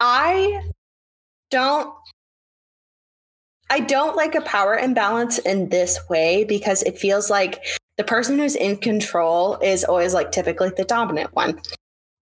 [0.00, 0.62] I
[1.50, 1.92] don't
[3.70, 7.64] I don't like a power imbalance in this way because it feels like
[7.96, 11.60] the person who's in control is always like typically the dominant one.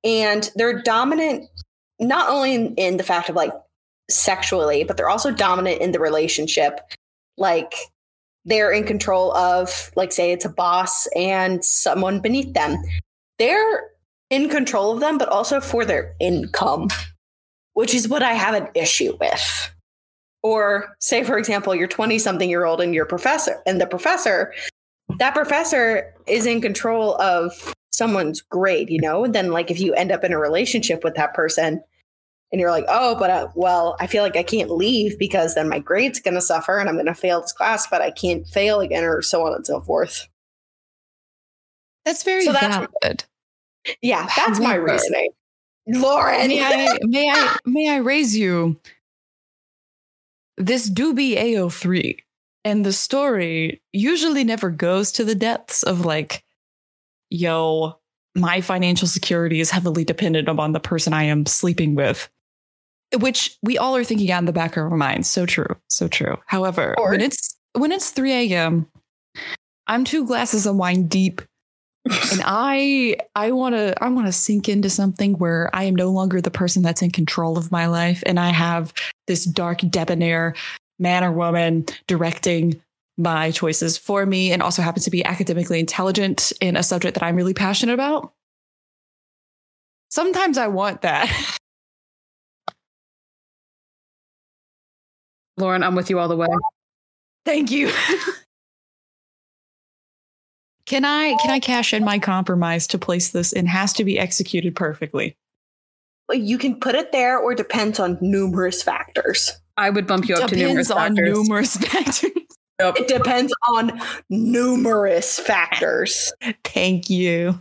[0.05, 1.49] And they're dominant
[1.99, 3.53] not only in, in the fact of like
[4.11, 6.81] sexually, but they're also dominant in the relationship.
[7.37, 7.75] Like
[8.45, 12.83] they're in control of, like, say it's a boss and someone beneath them
[13.43, 13.91] they're
[14.31, 16.89] in control of them, but also for their income,
[17.75, 19.75] which is what I have an issue with.
[20.45, 24.53] Or say, for example, you're 20 something year old and your professor, and the professor,
[25.19, 29.25] that professor is in control of someone's grade, you know?
[29.25, 31.83] And then, like, if you end up in a relationship with that person
[32.53, 35.69] and you're like, oh, but uh, well, I feel like I can't leave because then
[35.69, 38.47] my grade's going to suffer and I'm going to fail this class, but I can't
[38.47, 40.29] fail again, or so on and so forth.
[42.05, 43.25] That's very So that's- valid.
[44.01, 45.31] Yeah, that's my reasoning.
[45.89, 46.47] Lauren.
[46.47, 48.79] may I may I may I raise you?
[50.57, 52.19] This do be AO3.
[52.65, 56.45] And the story usually never goes to the depths of like,
[57.31, 57.99] yo,
[58.37, 62.31] my financial security is heavily dependent upon the person I am sleeping with.
[63.19, 65.29] Which we all are thinking out in the back of our minds.
[65.29, 65.77] So true.
[65.89, 66.39] So true.
[66.47, 68.87] However, when it's when it's 3 a.m.,
[69.87, 71.43] I'm two glasses of wine deep
[72.07, 76.11] and i i want to i want to sink into something where i am no
[76.11, 78.93] longer the person that's in control of my life and i have
[79.27, 80.55] this dark debonair
[80.99, 82.81] man or woman directing
[83.19, 87.23] my choices for me and also happens to be academically intelligent in a subject that
[87.23, 88.33] i'm really passionate about
[90.09, 91.59] sometimes i want that
[95.63, 96.49] Lauren, I'm with you all the way.
[97.47, 97.91] thank you
[100.87, 104.19] can i can i cash in my compromise to place this and has to be
[104.19, 105.37] executed perfectly
[106.33, 109.51] you can put it there or depends on numerous factors.
[109.77, 111.39] I would bump you up to numerous Depends on factors.
[111.39, 112.31] numerous factors.
[112.79, 114.01] It depends on
[114.31, 116.33] numerous factors.
[116.65, 117.61] Thank you.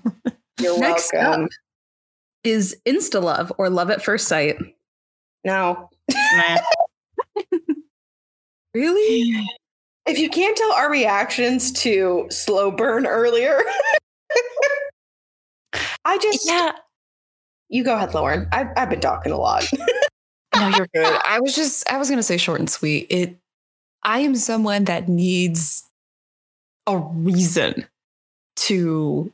[0.62, 1.43] You're Next welcome.
[1.45, 1.49] up
[2.45, 4.56] is insta love or love at first sight.
[5.43, 5.89] No.
[8.74, 9.47] Really?
[10.05, 13.59] If you can't tell our reactions to slow burn earlier,
[16.05, 16.72] I just Yeah.
[17.69, 18.47] you go ahead, Lauren.
[18.51, 19.63] I've I've been talking a lot.
[20.55, 21.19] No, you're good.
[21.26, 23.07] I was just I was gonna say short and sweet.
[23.09, 23.38] It
[24.03, 25.84] I am someone that needs
[26.88, 27.86] a reason
[28.55, 29.32] to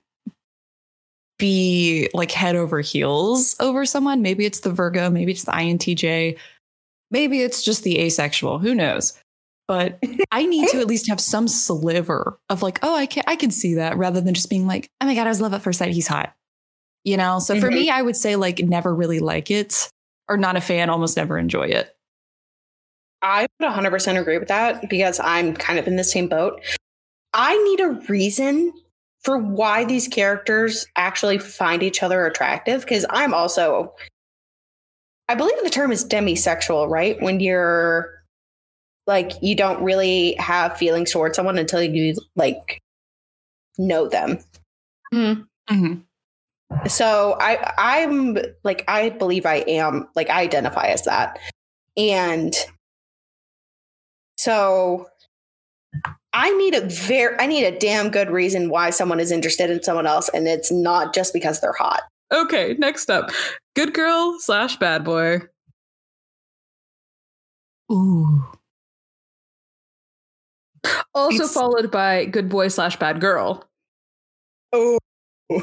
[1.40, 4.22] be like head over heels over someone.
[4.22, 6.38] Maybe it's the Virgo, maybe it's the INTJ,
[7.12, 9.14] maybe it's just the asexual, who knows.
[9.68, 10.02] But
[10.32, 13.52] I need to at least have some sliver of like, oh, I can I can
[13.52, 15.80] see that rather than just being like, oh my god, I was love at first
[15.80, 16.34] sight, he's hot.
[17.04, 17.40] You know?
[17.40, 17.74] So for Mhm.
[17.74, 19.90] me, I would say like never really like it
[20.30, 21.94] or not a fan, almost never enjoy it.
[23.22, 26.62] I would 100% agree with that because I'm kind of in the same boat.
[27.34, 28.72] I need a reason
[29.24, 33.94] for why these characters actually find each other attractive because I'm also,
[35.28, 37.22] I believe the term is demisexual, right?
[37.22, 38.17] When you're
[39.08, 42.82] like, you don't really have feelings towards someone until you like
[43.78, 44.40] know them.
[45.14, 46.02] Mm-hmm.
[46.88, 51.40] So I I'm like I believe I am like I identify as that.
[51.96, 52.54] And
[54.38, 55.08] so
[56.34, 59.82] I need a very I need a damn good reason why someone is interested in
[59.82, 62.02] someone else and it's not just because they're hot.
[62.34, 63.32] Okay, next up.
[63.76, 65.40] Good girl slash bad boy.
[67.90, 68.46] Ooh.
[71.14, 73.64] Also It's- followed by good boy slash bad girl.
[74.74, 74.98] Oh.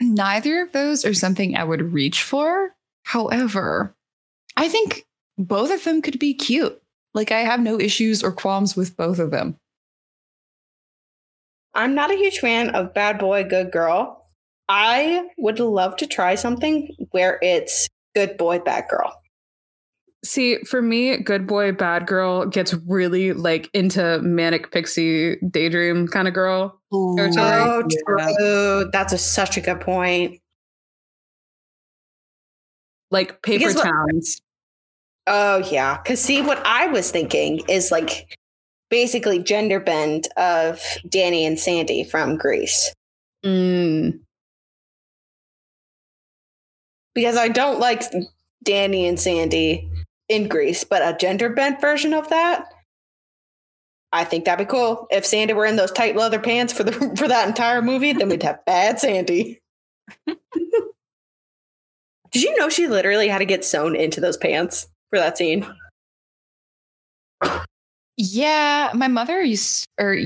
[0.00, 2.74] Neither of those are something I would reach for.
[3.04, 3.94] However,
[4.56, 5.04] I think
[5.36, 6.80] both of them could be cute.
[7.14, 9.56] Like I have no issues or qualms with both of them.
[11.74, 14.26] I'm not a huge fan of bad boy good girl.
[14.68, 19.19] I would love to try something where it's good boy bad girl.
[20.22, 26.28] See, for me, good boy, bad girl gets really like into manic pixie daydream kind
[26.28, 26.78] of girl.
[27.16, 27.46] Territory.
[27.46, 27.82] Oh,
[28.18, 28.32] Yeah.
[28.38, 28.90] true.
[28.92, 30.40] That's a, such a good point.
[33.10, 34.40] Like paper Because what- towns.
[35.26, 38.36] Oh yeah, because see, what I was thinking is like
[38.88, 42.92] basically gender bend of Danny and Sandy from Grease,
[43.44, 44.20] Mm.
[47.14, 48.02] because I don't like
[48.64, 49.88] Danny and Sandy
[50.30, 52.66] in Grease, but a gender bent version of that.
[54.12, 55.06] I think that'd be cool.
[55.10, 58.28] If Sandy were in those tight leather pants for the for that entire movie, then
[58.28, 59.60] we'd have bad Sandy.
[60.26, 65.66] Did you know she literally had to get sewn into those pants for that scene?
[68.16, 70.16] Yeah, my mother used, or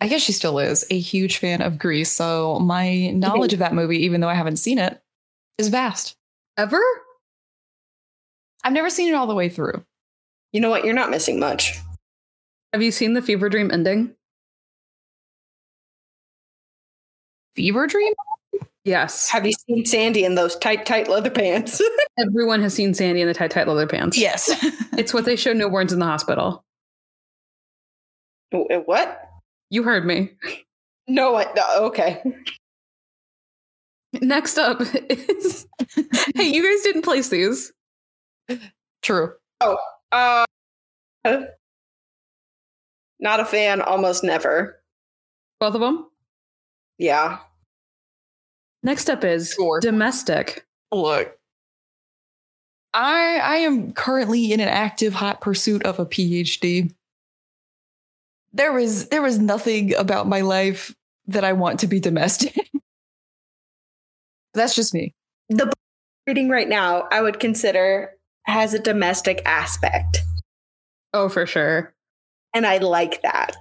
[0.00, 2.12] I guess she still is, a huge fan of Grease.
[2.12, 5.00] So my knowledge of that movie, even though I haven't seen it,
[5.56, 6.16] is vast.
[6.58, 6.82] Ever?
[8.64, 9.84] I've never seen it all the way through.
[10.52, 10.84] You know what?
[10.84, 11.78] You're not missing much.
[12.72, 14.14] Have you seen the fever dream ending?
[17.54, 18.12] Fever Dream?
[18.84, 19.30] Yes.
[19.30, 21.80] Have you seen Sandy in those tight, tight leather pants?
[22.18, 24.18] Everyone has seen Sandy in the tight, tight leather pants.
[24.18, 24.50] Yes.
[24.96, 26.64] It's what they show newborns in the hospital.
[28.52, 29.28] Uh, what?
[29.68, 30.30] You heard me.
[31.08, 32.22] No, I, no, okay.
[34.12, 35.66] Next up is
[36.36, 37.72] Hey, you guys didn't place these.
[39.02, 39.34] True.
[39.60, 39.76] Oh,
[40.12, 40.44] uh,
[43.20, 44.80] not a fan, almost never.
[45.60, 46.06] Both of them.
[46.98, 47.38] Yeah.
[48.82, 49.80] Next up is Sure.
[49.80, 50.66] domestic.
[50.92, 51.36] Look.
[52.92, 56.94] I I am currently in an active hot pursuit of a PhD.
[58.52, 60.94] There was there was nothing about my life
[61.26, 62.70] that I want to be domestic.
[64.54, 65.14] That's just me.
[65.48, 68.12] The book I'm reading right now, I would consider
[68.44, 70.18] has a domestic aspect.
[71.12, 71.92] Oh, for sure.
[72.54, 73.56] And I like that.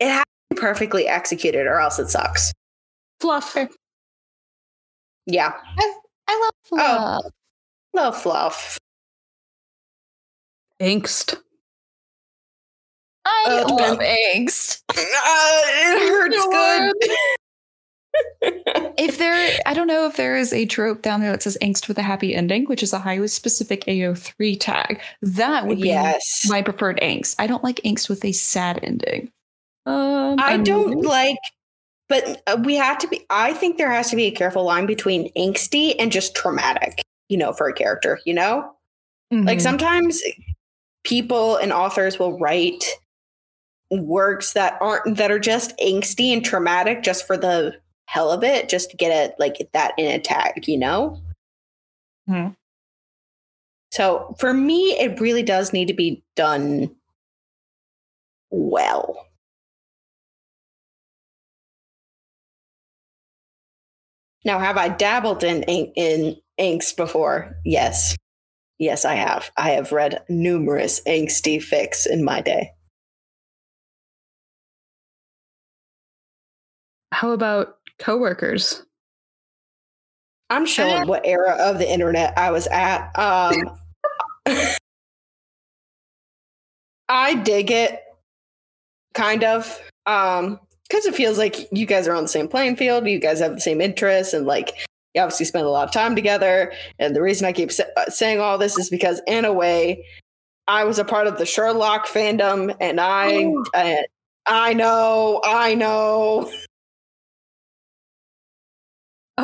[0.00, 2.52] It has to be perfectly executed or else it sucks.
[3.20, 3.56] Fluff.
[5.26, 5.52] Yeah.
[6.28, 7.30] I love Oh.
[7.94, 8.78] Love fluff.
[10.80, 11.36] Angst.
[13.24, 14.82] I Uh, love angst.
[14.90, 17.16] Uh, it hurts good.
[18.98, 21.88] If there, I don't know if there is a trope down there that says angst
[21.88, 25.00] with a happy ending, which is a highly specific AO3 tag.
[25.22, 26.46] That would be yes.
[26.48, 27.34] my preferred angst.
[27.38, 29.30] I don't like angst with a sad ending.
[29.86, 31.38] Um, I and- don't like,
[32.08, 33.24] but uh, we have to be.
[33.30, 37.02] I think there has to be a careful line between angsty and just traumatic.
[37.28, 38.20] You know, for a character.
[38.26, 38.72] You know,
[39.30, 39.62] like Mhm.
[39.62, 40.22] sometimes
[41.04, 42.84] people and authors will write
[43.90, 47.74] works that aren't that are just angsty and traumatic just for the
[48.06, 50.68] hell of it, just to get it like that in a tag.
[50.68, 51.20] You know.
[52.26, 52.48] Hmm.
[53.90, 56.94] So for me, it really does need to be done
[58.50, 59.26] well.
[64.44, 67.54] Now, have I dabbled in ang- in inks before?
[67.64, 68.16] Yes.
[68.78, 69.52] Yes, I have.
[69.56, 72.72] I have read numerous angsty fics in my day.
[77.12, 78.82] How about coworkers?
[80.50, 83.10] I'm showing what era of the internet I was at.
[83.18, 83.54] Um,
[87.08, 88.00] I dig it,
[89.14, 93.06] kind of, um, because it feels like you guys are on the same playing field.
[93.06, 94.74] You guys have the same interests, and like
[95.14, 96.72] you obviously spend a lot of time together.
[96.98, 100.04] And the reason I keep sa- uh, saying all this is because, in a way,
[100.68, 103.64] I was a part of the Sherlock fandom, and I, Oh.
[103.74, 104.04] I,
[104.46, 106.52] I know, I know.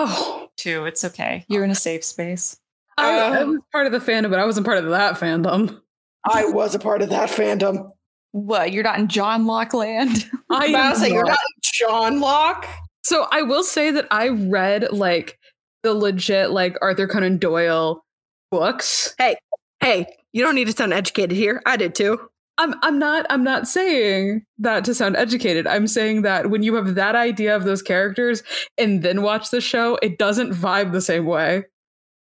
[0.01, 0.86] Oh, Too.
[0.86, 1.44] It's okay.
[1.49, 2.57] You're in a safe space.
[2.96, 5.80] I, I Uh, was part of the fandom, but I wasn't part of that fandom.
[6.24, 7.90] I was a part of that fandom.
[8.32, 8.72] What?
[8.72, 10.28] You're not in John Lockland?
[10.51, 11.30] I But I am was like, you're not.
[11.30, 12.66] not John Locke.
[13.05, 15.38] So I will say that I read like
[15.82, 18.05] the legit like Arthur Conan Doyle
[18.51, 19.14] books.
[19.18, 19.36] Hey,
[19.80, 21.62] hey, you don't need to sound educated here.
[21.66, 22.20] I did too.
[22.59, 25.66] I'm I'm not I'm not saying that to sound educated.
[25.66, 28.42] I'm saying that when you have that idea of those characters
[28.76, 31.64] and then watch the show, it doesn't vibe the same way.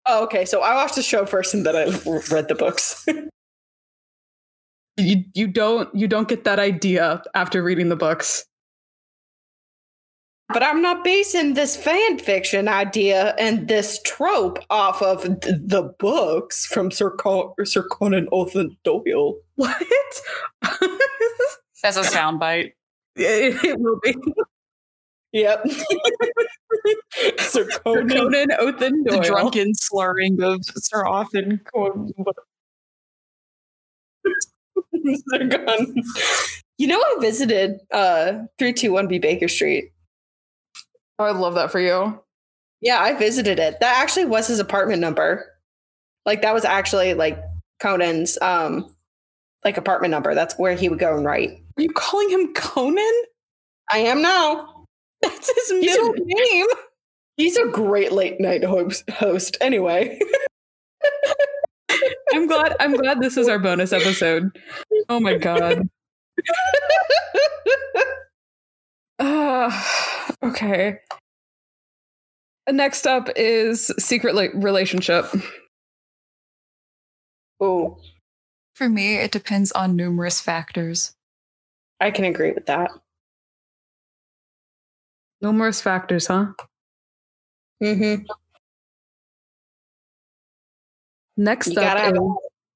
[0.07, 0.45] Oh, okay.
[0.45, 1.85] So I watched the show first and then I
[2.31, 3.07] read the books.
[4.99, 8.45] You you don't you don't get that idea after reading the books.
[10.53, 15.95] But I'm not basing this fan fiction idea and this trope off of th- the
[15.99, 19.37] books from Sir, Con- Sir Conan Othan Doyle.
[19.57, 19.77] What?
[21.83, 22.73] That's a soundbite.
[23.17, 24.15] it, it will be
[25.33, 25.67] Yep.
[27.39, 28.09] Sir Conan.
[28.09, 29.21] Conan Othan Doyle.
[29.21, 32.13] The drunken slurring of Sir Arthur Conan.
[35.31, 35.95] Sir Gun.
[36.79, 39.91] You know, I visited uh, 321B Baker Street.
[41.23, 42.21] Oh, I love that for you.
[42.81, 43.79] Yeah, I visited it.
[43.79, 45.47] That actually was his apartment number.
[46.27, 47.41] Like that was actually like
[47.79, 48.93] Conan's um
[49.65, 50.35] like apartment number.
[50.35, 51.51] That's where he would go and write.
[51.79, 53.23] Are you calling him Conan?
[53.93, 54.87] I am now.
[55.23, 56.67] That's his He's middle a- name.
[57.37, 59.09] He's a great late night host.
[59.09, 59.57] host.
[59.61, 60.19] Anyway,
[62.33, 62.75] I'm glad.
[62.81, 64.51] I'm glad this is our bonus episode.
[65.09, 65.89] Oh my god.
[69.21, 69.71] Uh,
[70.43, 70.99] okay.
[72.71, 75.27] Next up is secret like relationship.
[77.61, 77.99] oh,
[78.75, 81.13] For me, it depends on numerous factors.
[82.01, 82.91] I can agree with that.
[85.41, 86.53] Numerous factors, huh?
[87.83, 88.25] Mm-hmm.
[91.37, 92.21] Next You gotta up is,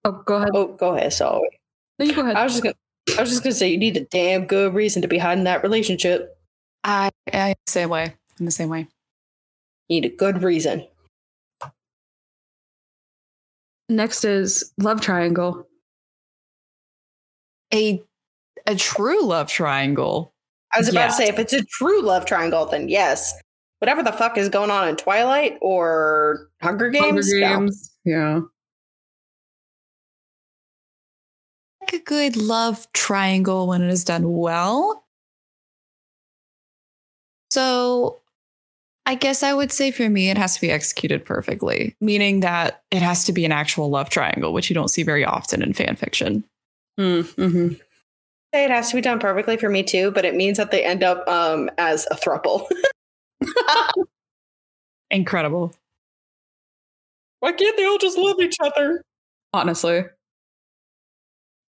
[0.04, 0.48] oh, go ahead.
[0.52, 1.12] Oh, go ahead.
[1.12, 1.44] So
[1.98, 2.36] No, you go ahead.
[2.36, 2.74] I was just gonna,
[3.16, 5.62] I was just gonna say you need a damn good reason to be hiding that
[5.62, 6.35] relationship.
[6.86, 8.14] I, I same way.
[8.38, 8.86] In the same way.
[9.90, 10.86] Need a good reason.
[13.88, 15.66] Next is love triangle.
[17.74, 18.02] A
[18.66, 20.32] a true love triangle.
[20.74, 21.06] I was about Yeah.
[21.08, 23.34] to say if it's a true love triangle, then yes.
[23.80, 27.58] Whatever the fuck is going on in Twilight or Hunger Games, Hunger no.
[27.58, 27.90] Games.
[28.04, 28.40] Yeah.
[31.80, 35.05] Like a good love triangle when it is done well.
[37.56, 38.18] So
[39.06, 42.82] I guess I would say for me, it has to be executed perfectly, meaning that
[42.90, 45.72] it has to be an actual love triangle, which you don't see very often in
[45.72, 46.44] fan fiction.
[47.00, 47.80] Mm-hmm.
[48.52, 51.02] It has to be done perfectly for me too, but it means that they end
[51.02, 52.68] up um, as a thruple.
[55.10, 55.72] Incredible.
[57.40, 59.00] Why can't they all just love each other?
[59.54, 60.04] Honestly.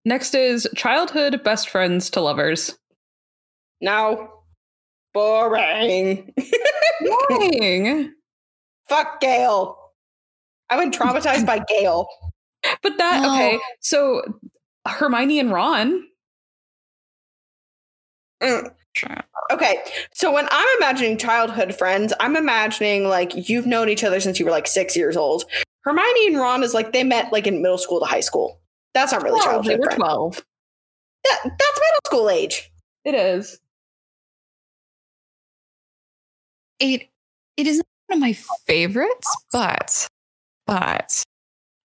[0.05, 2.76] Next is childhood best friends to lovers.
[3.80, 4.36] No.
[5.17, 6.31] Boring.
[7.29, 8.12] boring.
[8.89, 9.79] Fuck Gail.
[10.69, 12.07] I've been traumatized by Gail.
[12.83, 13.33] But that No.
[13.35, 13.59] okay.
[13.81, 14.23] So
[14.87, 16.05] Hermione and Ron.
[18.43, 18.73] Mm.
[19.53, 19.79] Okay,
[20.14, 24.45] so when I'm imagining childhood friends, I'm imagining like you've known each other since you
[24.45, 25.45] were like six years old.
[25.85, 28.61] Hermione and Ron is like they met like in middle school to high school.
[28.95, 29.97] That's not really Twelve, they childhood were friends.
[29.99, 30.45] twelve.
[31.25, 32.71] That, that's middle school age.
[33.05, 33.59] It is.
[36.79, 37.09] It
[37.57, 38.33] it is not one of my
[38.66, 40.09] favorites, but
[40.66, 41.24] but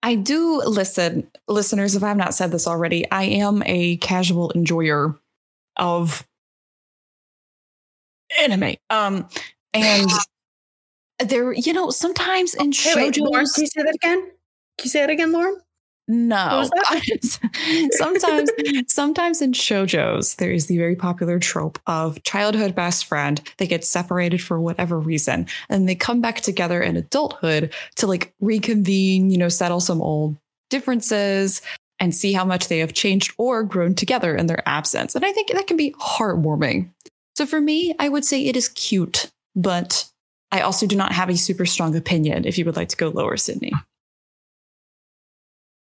[0.03, 1.95] I do listen, listeners.
[1.95, 5.15] If I have not said this already, I am a casual enjoyer
[5.77, 6.25] of
[8.39, 8.75] anime.
[8.89, 9.27] Um,
[9.73, 10.09] and
[11.19, 14.21] there, you know, sometimes in Hey, wait, Lauren, shoujos, can you say that again?
[14.21, 15.61] Can you say it again, Lauren?
[16.11, 16.69] No.
[17.91, 18.51] sometimes,
[18.87, 23.41] sometimes in shoujos, there is the very popular trope of childhood best friend.
[23.57, 28.33] They get separated for whatever reason, and they come back together in adulthood to like
[28.41, 30.35] reconvene, you know, settle some old
[30.69, 31.61] differences
[31.97, 35.15] and see how much they have changed or grown together in their absence.
[35.15, 36.89] And I think that can be heartwarming.
[37.37, 40.09] So for me, I would say it is cute, but
[40.51, 43.07] I also do not have a super strong opinion if you would like to go
[43.07, 43.71] lower, Sydney.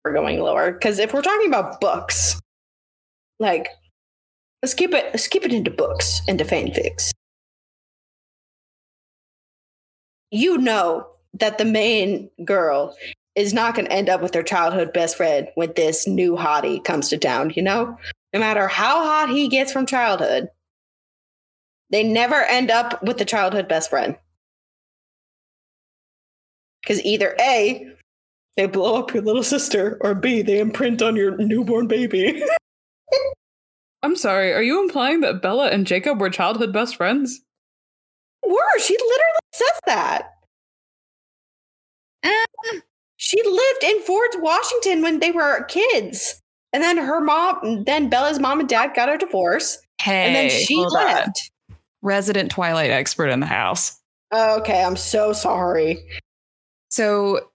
[0.04, 2.40] We're going lower because if we're talking about books,
[3.38, 3.68] like
[4.62, 7.10] let's keep it let's keep it into books, into fanfics.
[10.30, 12.96] You know that the main girl
[13.34, 16.82] is not going to end up with her childhood best friend when this new hottie
[16.82, 17.96] comes to town, you know?
[18.32, 20.48] No matter how hot he gets from childhood,
[21.90, 24.16] they never end up with the childhood best friend.
[26.82, 27.86] Because either A,
[28.58, 32.42] they blow up your little sister, or B, they imprint on your newborn baby.
[34.02, 37.40] I'm sorry, are you implying that Bella and Jacob were childhood best friends?
[38.44, 40.30] Were she literally says that.
[42.24, 42.80] Uh,
[43.16, 46.40] she lived in Forks Washington when they were kids.
[46.72, 49.78] And then her mom, then Bella's mom and dad got a divorce.
[50.00, 51.50] Hey, and then she left.
[51.70, 51.76] On.
[52.02, 54.00] Resident Twilight expert in the house.
[54.34, 55.98] Okay, I'm so sorry.
[56.90, 57.47] So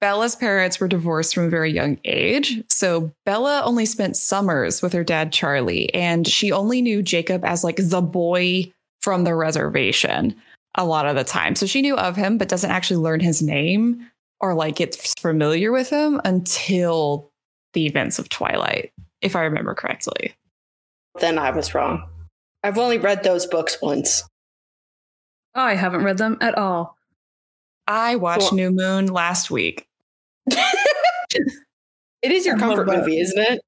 [0.00, 2.62] Bella's parents were divorced from a very young age.
[2.68, 7.64] So Bella only spent summers with her dad, Charlie, and she only knew Jacob as
[7.64, 10.36] like the boy from the reservation
[10.76, 11.56] a lot of the time.
[11.56, 14.08] So she knew of him, but doesn't actually learn his name
[14.40, 17.30] or like gets familiar with him until
[17.72, 20.34] the events of Twilight, if I remember correctly.
[21.18, 22.08] Then I was wrong.
[22.62, 24.22] I've only read those books once.
[25.56, 26.96] Oh, I haven't read them at all.
[27.88, 28.56] I watched cool.
[28.56, 29.87] New Moon last week.
[32.22, 33.60] it is your comfort movie, isn't it?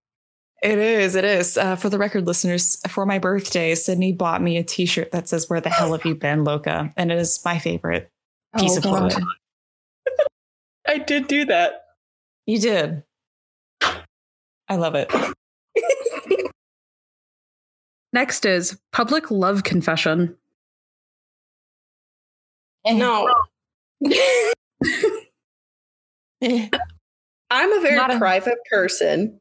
[0.62, 1.16] It is.
[1.16, 1.56] It is.
[1.56, 5.48] Uh, for the record, listeners, for my birthday, Sydney bought me a T-shirt that says
[5.48, 8.10] "Where the hell have you been, Loca?" and it is my favorite
[8.58, 9.26] piece oh, of clothing.
[10.86, 11.84] I did do that.
[12.46, 13.04] You did.
[13.82, 15.10] I love it.
[18.12, 20.36] Next is public love confession.
[22.84, 23.32] And No.
[27.50, 29.40] I'm a very private person.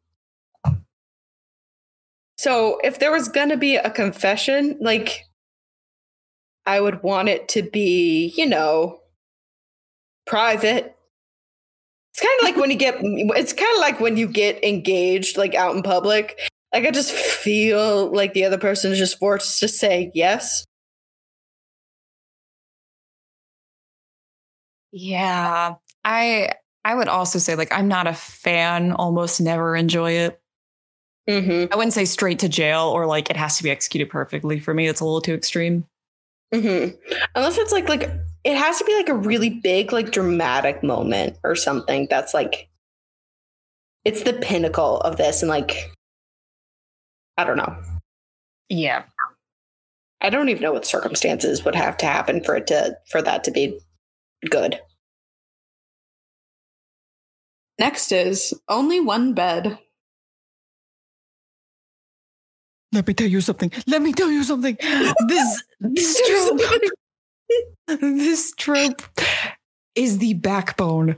[2.37, 5.25] So if there was going to be a confession, like
[6.65, 8.99] I would want it to be, you know,
[10.25, 10.95] private.
[12.13, 15.37] It's kind of like when you get it's kind of like when you get engaged
[15.37, 16.39] like out in public.
[16.73, 20.65] Like I just feel like the other person is just forced to say yes.
[24.91, 25.75] Yeah.
[26.03, 26.53] I
[26.89, 30.41] I would also say like I'm not a fan, almost never enjoy it.
[31.29, 31.71] Mm-hmm.
[31.71, 34.59] I wouldn't say straight to jail or like it has to be executed perfectly.
[34.59, 35.85] For me, it's a little too extreme.
[36.51, 36.95] Mm-hmm.
[37.35, 38.09] Unless it's like like
[38.43, 42.69] it has to be like a really big, like dramatic moment or something that's like
[44.03, 45.91] it's the pinnacle of this, and like
[47.37, 47.77] I don't know.
[48.67, 49.03] Yeah.
[50.21, 53.43] I don't even know what circumstances would have to happen for it to for that
[53.43, 53.79] to be
[54.49, 54.81] good.
[57.79, 59.79] Next is only one bed.
[62.91, 63.71] Let me tell you something.
[63.87, 64.77] Let me tell you something.
[65.27, 66.61] This this trope,
[68.01, 69.01] this trope
[69.95, 71.17] is the backbone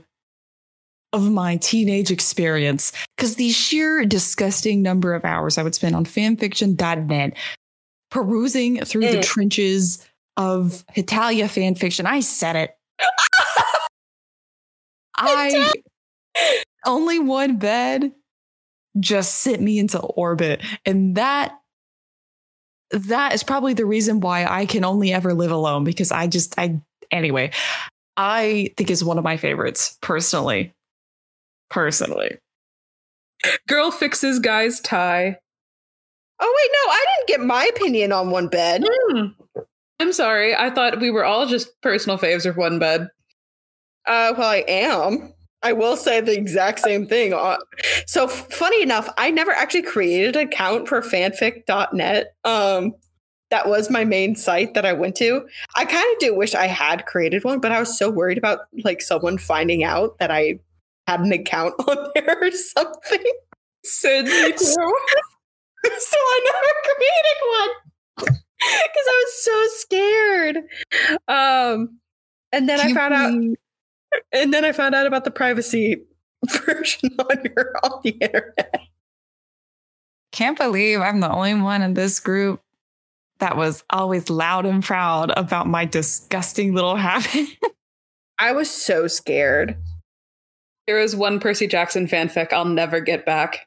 [1.12, 6.04] of my teenage experience because the sheer disgusting number of hours I would spend on
[6.04, 7.36] fanfiction.net
[8.10, 9.12] perusing through mm.
[9.12, 10.06] the trenches
[10.36, 12.06] of Hetalia fanfiction.
[12.06, 12.76] I said it.
[15.16, 15.72] I
[16.86, 18.12] only one bed
[19.00, 20.62] just sent me into orbit.
[20.84, 21.58] And that
[22.90, 26.58] that is probably the reason why I can only ever live alone because I just
[26.58, 26.80] I
[27.10, 27.50] anyway,
[28.16, 30.72] I think is one of my favorites personally.
[31.70, 32.38] Personally.
[33.66, 35.38] Girl fixes guy's tie.
[36.38, 38.84] Oh wait, no, I didn't get my opinion on one bed.
[38.84, 39.34] Mm.
[40.00, 40.54] I'm sorry.
[40.54, 43.08] I thought we were all just personal faves of one bed.
[44.06, 45.32] Uh well I am.
[45.62, 47.32] I will say the exact same thing.
[47.32, 47.58] Uh,
[48.06, 52.34] so funny enough, I never actually created an account for fanfic.net.
[52.44, 52.94] Um,
[53.50, 55.46] that was my main site that I went to.
[55.76, 58.60] I kind of do wish I had created one, but I was so worried about
[58.82, 60.58] like someone finding out that I
[61.06, 63.18] had an account on there or something.
[63.84, 64.26] Too.
[65.98, 70.56] so I never created one because I was so scared.
[71.28, 71.98] Um,
[72.52, 73.32] and then I found out
[74.32, 76.02] and then I found out about the privacy
[76.50, 78.80] version on your on the internet.
[80.32, 82.62] Can't believe I'm the only one in this group
[83.38, 87.48] that was always loud and proud about my disgusting little habit.
[88.38, 89.76] I was so scared.
[90.86, 93.66] There is one Percy Jackson fanfic I'll never get back.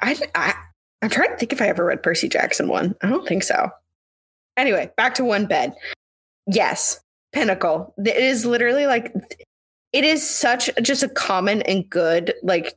[0.00, 0.54] I, I
[1.02, 2.94] I'm trying to think if I ever read Percy Jackson one.
[3.02, 3.70] I don't think so.
[4.56, 5.74] Anyway, back to one bed.
[6.46, 7.00] Yes,
[7.38, 7.94] pinnacle.
[7.98, 9.12] It is literally like
[9.92, 12.76] it is such just a common and good like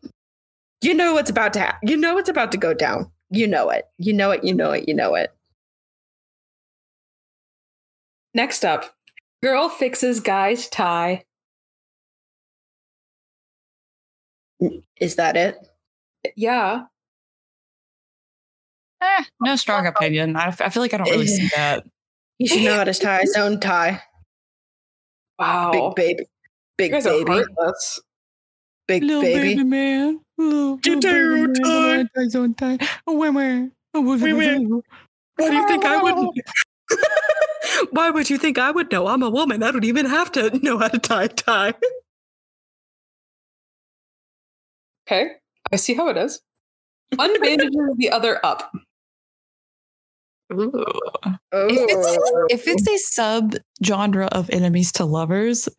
[0.81, 1.89] you know what's about to happen.
[1.89, 3.11] You know what's about to go down.
[3.29, 3.85] You know it.
[3.97, 4.43] You know it.
[4.43, 4.87] You know it.
[4.87, 5.31] You know it.
[8.33, 8.93] Next up,
[9.43, 11.23] girl fixes guy's tie.
[14.99, 15.57] Is that it?
[16.35, 16.83] Yeah.
[19.01, 20.35] Eh, no strong opinion.
[20.35, 21.83] I, f- I feel like I don't really see that.
[22.37, 24.01] You should know how to tie his own tie.
[25.41, 25.71] Wow.
[25.71, 26.25] Big baby.
[26.77, 27.31] Big you guys are baby.
[27.31, 27.99] heartless.
[28.87, 29.39] Big Little baby.
[29.55, 30.19] baby man.
[30.37, 32.27] Little, You little tie baby own man, tie.
[32.55, 32.87] tie tie.
[33.07, 33.71] Oh, where, where?
[33.93, 34.59] Oh, where, Where, where?
[34.59, 34.81] where?
[35.37, 36.31] Why do you think I wouldn't?
[37.91, 39.07] Why would you think I would know?
[39.07, 39.63] I'm a woman.
[39.63, 41.73] I don't even have to know how to tie a tie.
[45.07, 45.31] Okay.
[45.71, 46.41] I see how it is.
[47.15, 48.71] Unbandages the other up.
[50.51, 50.71] Ooh.
[51.53, 51.67] Oh.
[51.69, 55.69] If it's, if it's a sub genre of enemies to lovers,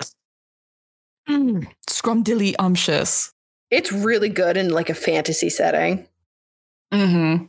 [1.28, 3.32] mm, scrumdilly umptious.
[3.70, 6.06] it's really good in like a fantasy setting.
[6.92, 7.46] Mm-hmm.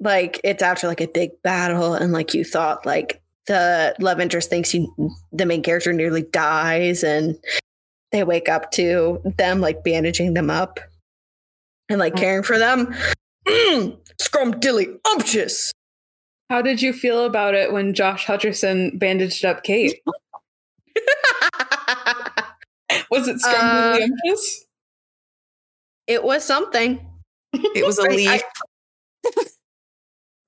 [0.00, 4.48] Like it's after like a big battle, and like you thought, like the love interest
[4.50, 4.92] thinks you,
[5.32, 7.38] the main character nearly dies, and
[8.12, 10.80] they wake up to them like bandaging them up
[11.88, 12.94] and like caring for them.
[13.46, 15.72] Mm, scrumdilly umptious.
[16.50, 20.00] How did you feel about it when Josh Hutcherson bandaged up Kate?
[23.10, 23.48] Was it Uh,
[23.98, 24.56] scrumdiddlyumptious?
[26.06, 27.06] it was something.
[27.52, 28.42] It was a leaf.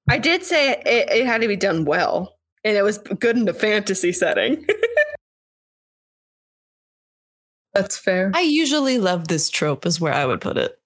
[0.09, 3.44] I did say it, it had to be done well, and it was good in
[3.44, 4.66] the fantasy setting.
[7.74, 8.32] That's fair.
[8.34, 10.78] I usually love this trope, is where I would put it.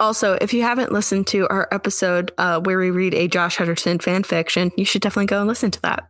[0.00, 4.02] Also, if you haven't listened to our episode uh, where we read a Josh Hutcherson
[4.02, 6.08] fan fiction, you should definitely go and listen to that.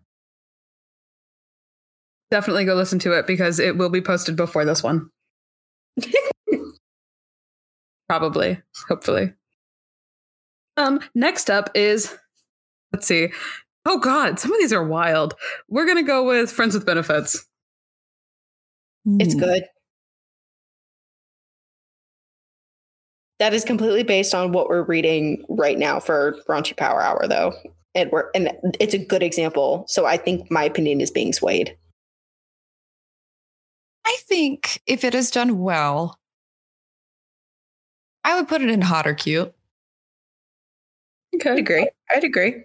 [2.31, 5.11] Definitely go listen to it because it will be posted before this one.
[8.09, 9.33] Probably, hopefully.
[10.77, 12.17] Um, next up is
[12.93, 13.29] let's see.
[13.87, 15.35] Oh god, some of these are wild.
[15.69, 17.47] We're gonna go with Friends with Benefits.
[19.21, 19.41] It's Hmm.
[19.41, 19.65] good.
[23.41, 27.53] That is completely based on what we're reading right now for Raunchy Power Hour, though,
[27.95, 29.85] and we're and it's a good example.
[29.89, 31.77] So I think my opinion is being swayed.
[34.07, 36.19] I think if it is done well,
[38.23, 39.53] I would put it in hot or cute.
[41.35, 41.89] I'd agree.
[42.11, 42.65] I'd agree.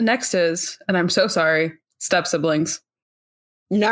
[0.00, 2.80] Next is, and I'm so sorry, step siblings.
[3.70, 3.88] No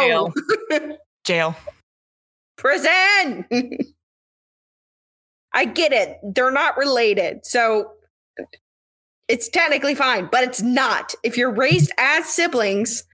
[0.00, 0.32] Jail.
[1.24, 1.56] Jail.
[2.56, 3.46] prison.
[5.54, 6.18] I get it.
[6.22, 7.92] They're not related, so
[9.28, 11.14] it's technically fine, but it's not.
[11.22, 13.04] If you're raised as siblings,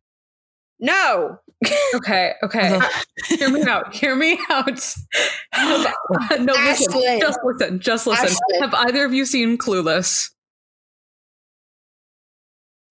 [0.81, 1.39] no.
[1.95, 2.75] Okay, okay.
[2.77, 3.03] Uh-huh.
[3.37, 3.95] Hear me out.
[3.95, 4.81] Hear me out.
[5.53, 5.95] Have-
[6.41, 7.21] no, listen.
[7.21, 7.81] Just listen.
[7.81, 8.29] Just listen.
[8.29, 8.61] Ashlynn.
[8.61, 10.31] Have either of you seen Clueless?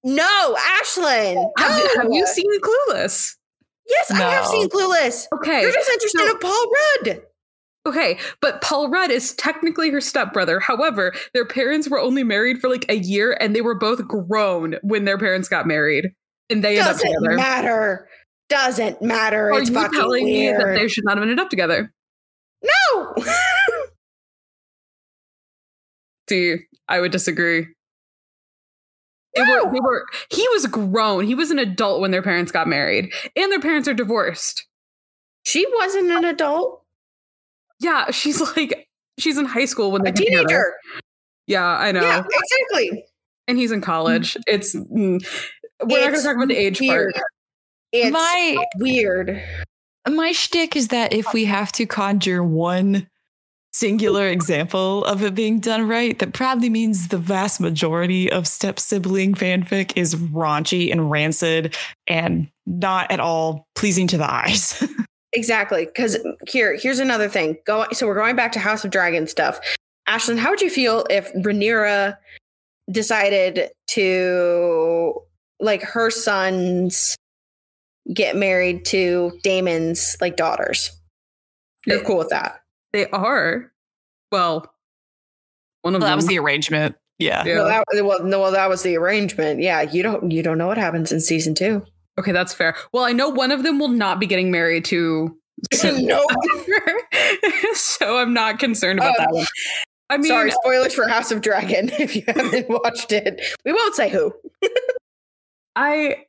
[0.03, 1.51] No, Ashlynn.
[1.57, 2.01] Have, no.
[2.01, 3.35] have you seen Clueless?
[3.87, 5.27] Yes, I have seen Clueless.
[5.35, 5.61] Okay.
[5.61, 6.65] You're just interested so- in Paul
[7.05, 7.21] Rudd.
[7.87, 10.59] Okay, but Paul Rudd is technically her stepbrother.
[10.59, 14.75] However, their parents were only married for like a year and they were both grown
[14.83, 16.09] when their parents got married.
[16.49, 17.15] And they ended up together.
[17.21, 18.09] Doesn't matter.
[18.49, 19.51] Doesn't matter.
[19.53, 21.91] Are it's you fucking telling me that they should not have ended up together?
[22.61, 23.15] no.
[26.29, 26.57] See,
[26.89, 27.67] I would disagree.
[29.35, 29.65] They No.
[29.65, 31.25] were, they were, he was grown.
[31.25, 34.65] He was an adult when their parents got married, and their parents are divorced.
[35.43, 36.83] she wasn't an adult.
[37.79, 38.87] Yeah, she's like,
[39.19, 40.47] she's in high school when they A get together.
[40.47, 40.73] teenager.
[41.47, 42.01] Yeah, I know.
[42.01, 43.05] Yeah, exactly.
[43.47, 44.35] And he's in college.
[44.47, 45.23] It's, mm,
[45.83, 47.13] we're not going to talk about the age weird.
[47.13, 47.25] part.
[47.93, 49.41] It's My weird.
[50.09, 53.07] my shtick is that if we have to conjure one
[53.71, 58.79] singular example of it being done right, that probably means the vast majority of step
[58.79, 61.75] sibling fanfic is raunchy and rancid
[62.07, 64.83] and not at all pleasing to the eyes.
[65.37, 65.85] Exactly.
[65.85, 66.17] Because
[66.47, 67.57] here, here's another thing.
[67.63, 67.85] Go.
[67.93, 69.59] So we're going back to House of Dragon stuff.
[70.09, 72.17] Ashlynn, how would you feel if Rhaenyra
[72.89, 75.13] decided to
[75.59, 77.15] like her sons
[78.11, 80.89] get married to Daemon's like daughters?
[81.85, 82.63] You're cool with that?
[82.93, 83.71] They are.
[84.31, 84.73] Well,
[85.83, 86.15] one of that them.
[86.15, 86.95] was the arrangement.
[87.19, 87.45] Yeah.
[87.45, 87.57] Yeah.
[87.57, 89.61] Well, that, well, no, well, that was the arrangement.
[89.61, 91.85] Yeah, you don't you don't know what happens in season two.
[92.19, 92.75] Okay, that's fair.
[92.91, 95.37] Well, I know one of them will not be getting married to.
[95.83, 96.25] no.
[97.73, 99.45] so I'm not concerned about Um, that one.
[100.09, 103.41] I mean, Sorry, spoilers for House of Dragon if you haven't watched it.
[103.65, 104.33] We won't say who.
[105.75, 106.23] I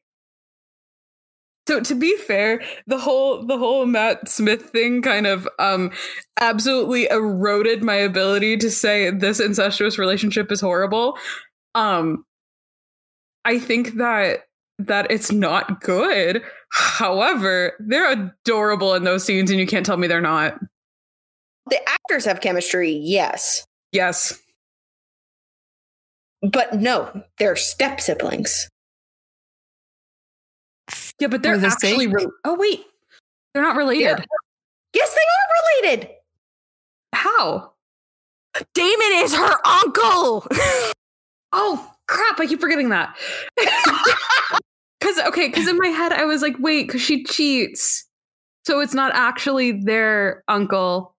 [1.68, 5.92] so to be fair, the whole the whole Matt Smith thing kind of um
[6.40, 11.16] absolutely eroded my ability to say this incestuous relationship is horrible.
[11.74, 12.24] Um
[13.44, 14.44] I think that
[14.78, 16.42] that it's not good.
[16.70, 20.58] However, they're adorable in those scenes and you can't tell me they're not.
[21.68, 23.64] The actors have chemistry, yes.
[23.92, 24.38] Yes.
[26.42, 28.68] But no, they're step siblings.
[31.18, 32.84] Yeah, but they're For the actually re- Oh wait.
[33.52, 34.24] They're not related.
[34.94, 36.10] Yes, they are related.
[37.12, 37.72] How?
[38.74, 40.46] Daemon is her uncle.
[41.52, 42.38] Oh crap!
[42.38, 43.16] I keep forgetting that.
[45.00, 48.06] Because okay, because in my head I was like, wait, because she cheats,
[48.66, 51.14] so it's not actually their uncle.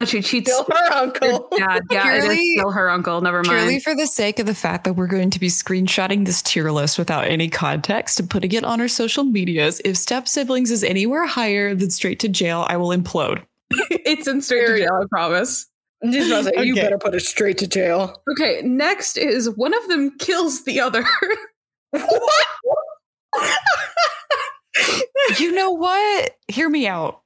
[0.00, 0.52] But she cheats.
[0.52, 1.48] Still her uncle.
[1.52, 3.20] Yeah, Yeah, it is Purely- still her uncle.
[3.20, 3.82] Never Purely mind.
[3.84, 6.98] for the sake of the fact that we're going to be screenshotting this tier list
[6.98, 9.80] without any context and putting it on our social medias.
[9.84, 13.44] If step siblings is anywhere higher than straight to jail, I will implode.
[13.90, 15.00] it's in straight to jail.
[15.00, 15.66] I promise.
[16.02, 18.20] I'm just about to say, you better put it straight to jail.
[18.32, 21.04] Okay, next is one of them kills the other.
[22.00, 22.46] What?
[25.38, 26.36] You know what?
[26.48, 27.22] Hear me out.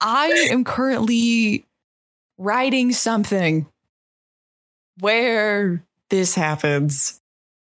[0.00, 1.66] I am currently
[2.38, 3.66] writing something
[5.00, 7.20] where this happens.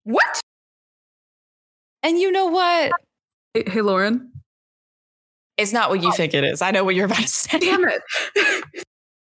[0.05, 0.41] What?
[2.03, 2.93] And you know what?
[3.55, 4.31] hey, hey, Lauren.
[5.57, 6.63] It's not what you think it is.
[6.63, 7.59] I know what you're about to say.
[7.59, 8.01] Damn it.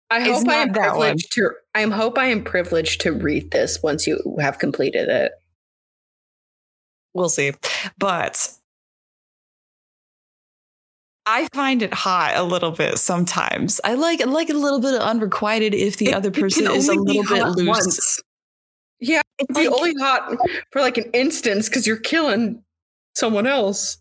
[0.09, 0.73] I hope I am one.
[0.73, 1.51] privileged to.
[1.73, 5.31] I am hope I am privileged to read this once you have completed it.
[7.15, 7.53] We'll see.
[7.97, 8.51] But
[11.25, 13.81] I find it hot a little bit sometimes.
[13.83, 16.87] I like I like a little bit of unrequited if the It- other person is
[16.87, 17.67] a little bit loose.
[17.67, 18.19] once.
[18.99, 20.35] Yeah, it's like- only hot
[20.71, 22.63] for like an instance because you're killing
[23.15, 23.97] someone else.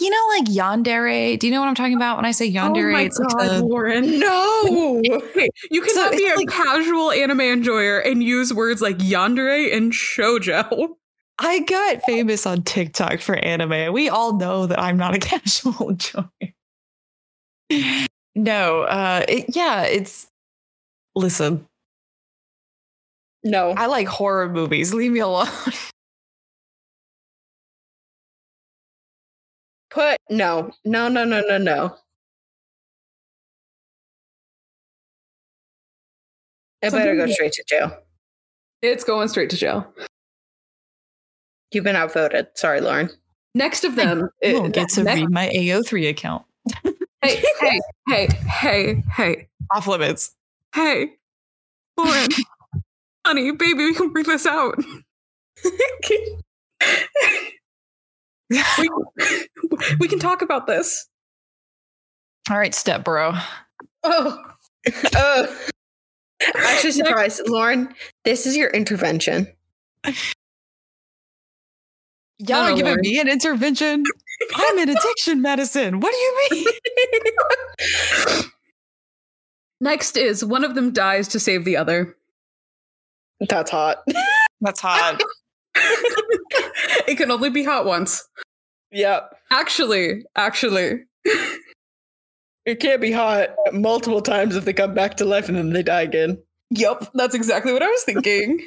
[0.00, 1.38] You know, like yandere.
[1.38, 2.88] Do you know what I'm talking about when I say yandere?
[2.90, 4.18] oh my it's like god, the- Lauren.
[4.18, 5.02] No.
[5.12, 9.74] Okay, you So cannot be a like- casual anime enjoyer and use words like yandere
[9.76, 10.88] and shoujo.
[11.38, 13.92] I got famous on TikTok for anime.
[13.92, 16.28] We all know that I'm not a casual enjoyer.
[18.34, 20.26] No, uh, it, yeah, it's.
[21.16, 21.66] Listen,
[23.42, 23.70] No.
[23.70, 24.94] I like horror movies.
[24.94, 25.48] Leave me alone.
[29.90, 30.70] Put no.
[30.84, 31.96] No, no, no, no, no.
[36.82, 37.98] It better go straight to jail.
[38.82, 39.92] It's going straight to jail.
[41.72, 42.48] You've been outvoted.
[42.54, 43.10] Sorry, Lauren.
[43.54, 46.44] Next of them, You it- won't get to next- read my AO3 account.
[47.22, 50.34] hey, hey, hey, hey, hey, Off limits.
[50.74, 51.12] hey,
[51.98, 52.28] Lauren,
[53.26, 54.76] honey, baby, we can bring this out.
[58.50, 58.88] we,
[60.00, 61.08] we can talk about this.
[62.50, 63.34] All right, step bro.
[64.02, 64.42] Oh,
[65.16, 65.46] uh,
[66.56, 67.94] actually, surprised, Lauren.
[68.24, 69.46] This is your intervention.
[72.38, 73.00] Y'all No, are giving Lord.
[73.00, 74.02] me an intervention.
[74.54, 76.00] I'm in addiction medicine.
[76.00, 76.66] What do you mean?
[79.80, 82.16] next is one of them dies to save the other.
[83.48, 83.98] That's hot.
[84.60, 85.20] That's hot.
[87.10, 88.26] it can only be hot once.
[88.90, 89.32] yep.
[89.50, 91.04] Actually, actually,
[92.66, 95.82] It can't be hot multiple times if they come back to life and then they
[95.82, 96.38] die again.
[96.70, 98.60] Yep, that's exactly what I was thinking.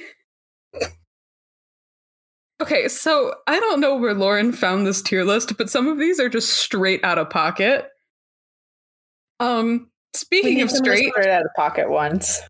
[2.61, 6.19] okay, so I don't know where Lauren found this tier list, but some of these
[6.19, 7.87] are just straight out of pocket.
[9.39, 12.41] Um, speaking of straight, out of pocket ones.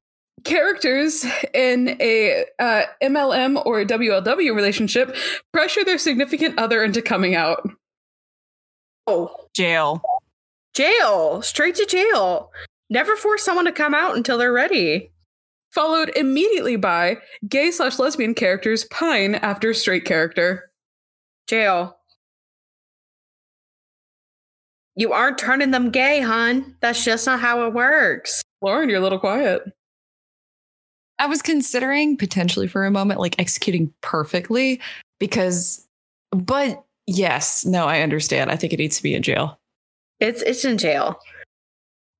[0.43, 5.15] Characters in a uh, MLM or WLW relationship
[5.51, 7.67] pressure their significant other into coming out.
[9.07, 10.01] Oh, Jail.
[10.73, 11.41] jail.
[11.41, 12.51] Straight to jail.
[12.89, 15.11] Never force someone to come out until they're ready.
[15.71, 17.17] Followed immediately by
[17.47, 20.71] gay slash lesbian characters pine after straight character.
[21.47, 21.97] Jail.
[24.95, 26.75] You aren't turning them gay, hon.
[26.81, 28.43] That's just not how it works.
[28.61, 29.63] Lauren, you're a little quiet.
[31.19, 34.81] I was considering potentially for a moment like executing perfectly
[35.19, 35.87] because,
[36.31, 38.51] but yes, no, I understand.
[38.51, 39.59] I think it needs to be in jail.
[40.19, 41.19] It's it's in jail.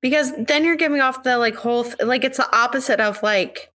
[0.02, 3.72] Because then you're giving off the like whole th- like it's the opposite of like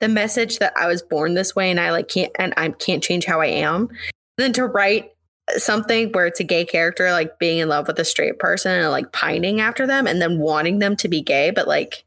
[0.00, 3.02] the message that I was born this way and I like can't and I can't
[3.02, 3.88] change how I am,
[4.36, 5.12] than to write
[5.56, 8.90] something where it's a gay character like being in love with a straight person and
[8.90, 12.04] like pining after them and then wanting them to be gay, but like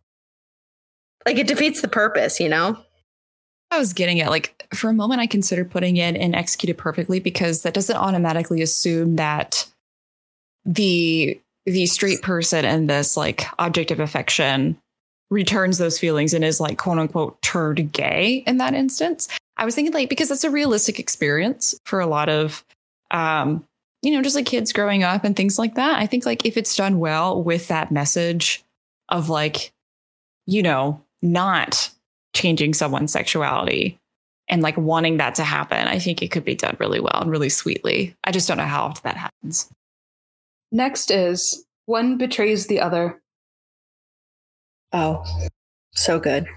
[1.26, 2.78] like it defeats the purpose, you know?
[3.71, 7.19] I was getting at like for a moment I considered putting in and executed perfectly
[7.19, 9.67] because that doesn't automatically assume that
[10.65, 14.78] the the straight person in this like object of affection
[15.32, 19.28] returns those feelings and is like quote unquote turned gay in that instance.
[19.57, 22.63] I was thinking like because that's a realistic experience for a lot of
[23.11, 23.65] um
[24.03, 25.99] you know just like kids growing up and things like that.
[25.99, 28.63] I think like if it's done well with that message
[29.09, 29.71] of like
[30.45, 31.89] you know not
[32.34, 33.97] changing someone's sexuality
[34.47, 37.32] and like wanting that to happen, I think it could be done really well and
[37.32, 38.15] really sweetly.
[38.23, 39.69] I just don't know how often that happens.
[40.71, 43.21] Next is one betrays the other.
[44.93, 45.23] Oh,
[45.93, 46.47] so good.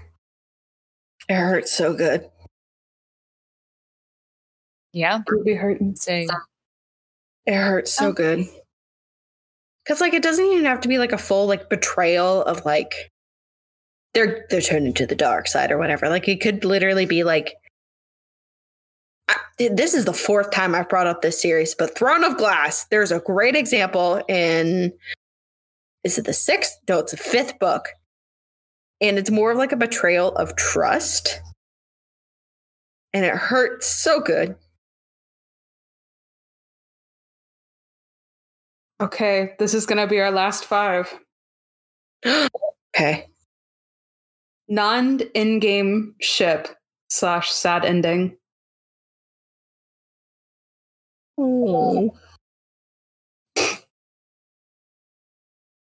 [1.27, 2.29] It hurts so good.
[4.93, 5.95] Yeah, It Would be hurting.
[5.95, 6.27] say
[7.45, 8.11] It hurts so Oh.
[8.13, 8.45] good.
[9.87, 13.11] Cause like it doesn't even have to be like a full like betrayal of like
[14.13, 16.09] they're they're turning to the dark side or whatever.
[16.09, 17.55] Like it could literally be like
[19.27, 22.85] I, this is the fourth time I've brought up this series, but Throne of Glass.
[22.89, 24.93] There's a great example in
[26.03, 26.79] is it the sixth?
[26.87, 27.89] No, it's the fifth book,
[29.01, 31.41] and it's more of like a betrayal of trust,
[33.13, 34.55] and it hurts so good.
[39.01, 41.13] Okay, this is going to be our last five.
[42.95, 43.28] Okay.
[44.69, 46.67] Non endgame ship
[47.09, 48.37] slash sad ending.
[51.37, 52.13] Oh.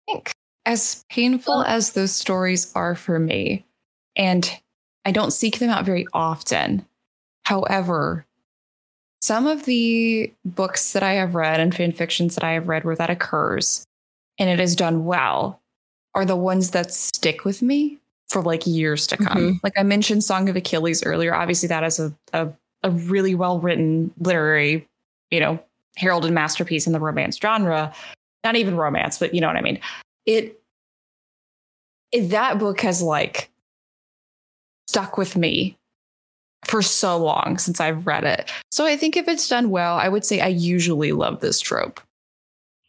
[0.07, 0.32] think
[0.65, 3.65] as painful as those stories are for me,
[4.15, 4.59] and
[5.05, 6.86] I don't seek them out very often.
[7.45, 8.26] However,
[9.22, 12.84] some of the books that I have read and fan fictions that I have read
[12.84, 13.86] where that occurs
[14.39, 15.61] and it is done well
[16.15, 18.01] are the ones that stick with me
[18.32, 19.60] for like years to come.
[19.62, 21.36] Like I mentioned Song of Achilles earlier.
[21.36, 22.50] Obviously, that is a, a,
[22.84, 24.88] a really well written literary,
[25.30, 25.62] you know,
[25.98, 27.94] heralded masterpiece in the romance genre.
[28.44, 29.80] Not even romance, but you know what I mean.
[30.26, 30.60] It,
[32.12, 33.50] it that book has like
[34.88, 35.78] stuck with me
[36.66, 38.50] for so long since I've read it.
[38.72, 42.00] So I think if it's done well, I would say I usually love this trope.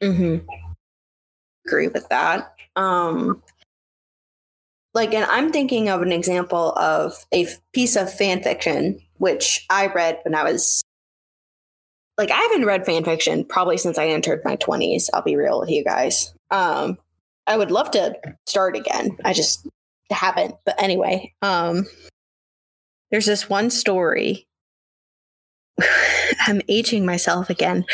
[0.02, 0.46] Mm-hmm.
[1.66, 2.54] Agree with that.
[2.76, 3.42] Um,
[4.94, 9.64] like, and I'm thinking of an example of a f- piece of fan fiction which
[9.70, 10.82] I read when I was
[12.18, 15.04] like I haven't read fan fiction probably since I entered my 20s.
[15.14, 16.34] I'll be real with you guys.
[16.50, 16.98] Um,
[17.46, 18.16] I would love to
[18.46, 19.16] start again.
[19.24, 19.64] I just
[20.10, 20.56] haven't.
[20.66, 21.86] But anyway, um,
[23.12, 24.48] there's this one story.
[26.40, 27.84] I'm aging myself again.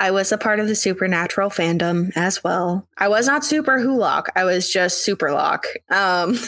[0.00, 2.88] I was a part of the supernatural fandom as well.
[2.96, 4.28] I was not SuperWhoLock.
[4.34, 5.64] I was just Superlock.
[5.90, 6.38] Um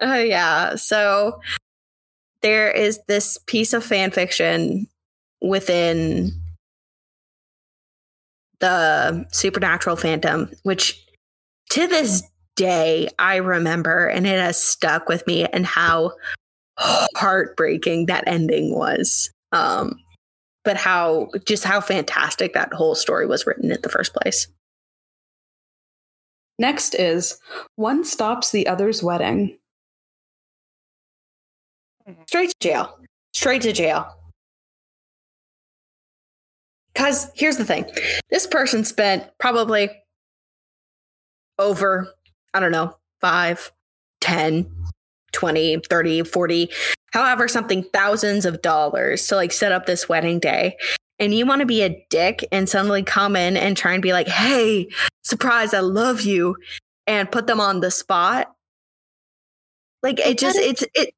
[0.02, 0.74] uh, yeah.
[0.76, 1.40] So
[2.42, 4.86] there is this piece of fan fiction
[5.40, 6.32] within
[8.60, 11.02] the supernatural fandom, which
[11.70, 12.22] to this
[12.56, 16.12] day I remember and it has stuck with me and how
[16.78, 19.30] heartbreaking that ending was.
[19.52, 19.98] Um,
[20.64, 24.46] but how just how fantastic that whole story was written in the first place.
[26.58, 27.38] Next is
[27.76, 29.56] one stops the other's wedding.
[32.26, 32.98] Straight to jail.
[33.32, 34.14] Straight to jail.
[36.92, 37.86] Because here's the thing
[38.30, 39.90] this person spent probably
[41.58, 42.08] over,
[42.52, 43.72] I don't know, 5,
[44.20, 44.79] 10,
[45.32, 46.70] 20, 30, 40,
[47.12, 50.76] however, something thousands of dollars to like set up this wedding day.
[51.18, 54.12] And you want to be a dick and suddenly come in and try and be
[54.12, 54.88] like, hey,
[55.22, 56.56] surprise, I love you,
[57.06, 58.52] and put them on the spot.
[60.02, 61.12] Like it just, it's, it,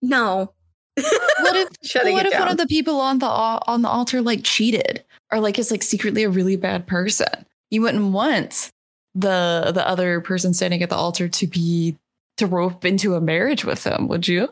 [0.00, 0.52] no.
[0.96, 1.68] What if
[2.12, 5.58] what if one of the people on the on the altar like cheated or like
[5.58, 7.46] is like secretly a really bad person?
[7.70, 8.70] You wouldn't want
[9.14, 11.96] the the other person standing at the altar to be
[12.36, 14.48] to rope into a marriage with them, would you?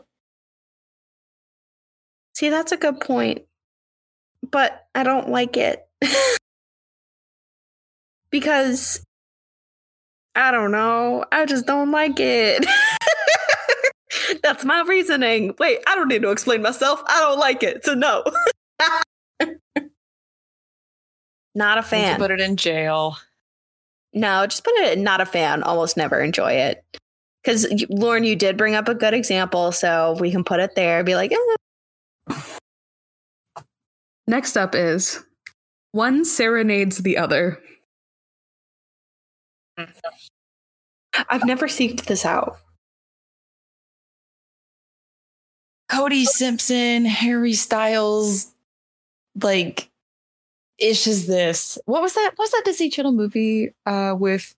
[2.35, 3.43] See, that's a good point.
[4.49, 5.87] But I don't like it.
[8.31, 9.05] because
[10.35, 11.23] I don't know.
[11.31, 12.65] I just don't like it.
[14.43, 15.53] that's my reasoning.
[15.59, 17.03] Wait, I don't need to explain myself.
[17.05, 17.85] I don't like it.
[17.85, 18.23] So no.
[21.55, 22.17] not a fan.
[22.17, 23.17] Put it in jail.
[24.13, 25.61] no, just put it not a fan.
[25.63, 26.83] Almost never enjoy it.
[27.43, 31.03] Because Lauren, you did bring up a good example, so we can put it there.
[31.03, 32.37] Be like, eh.
[34.27, 35.21] Next up is
[35.91, 37.61] one serenades the other.
[41.29, 42.57] I've never seeked this out.
[45.89, 48.53] Cody Simpson, Harry Styles,
[49.41, 49.89] like
[50.79, 51.77] ish is this.
[51.85, 52.31] What was that?
[52.35, 54.55] What was that Disney Channel movie uh with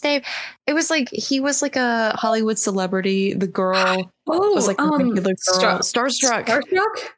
[0.00, 0.24] Dave?
[0.66, 3.34] It was like he was like a Hollywood celebrity.
[3.34, 5.82] The girl Oh, was like a um, regular girl.
[5.82, 6.46] Star- Starstruck.
[6.46, 7.08] Starstruck?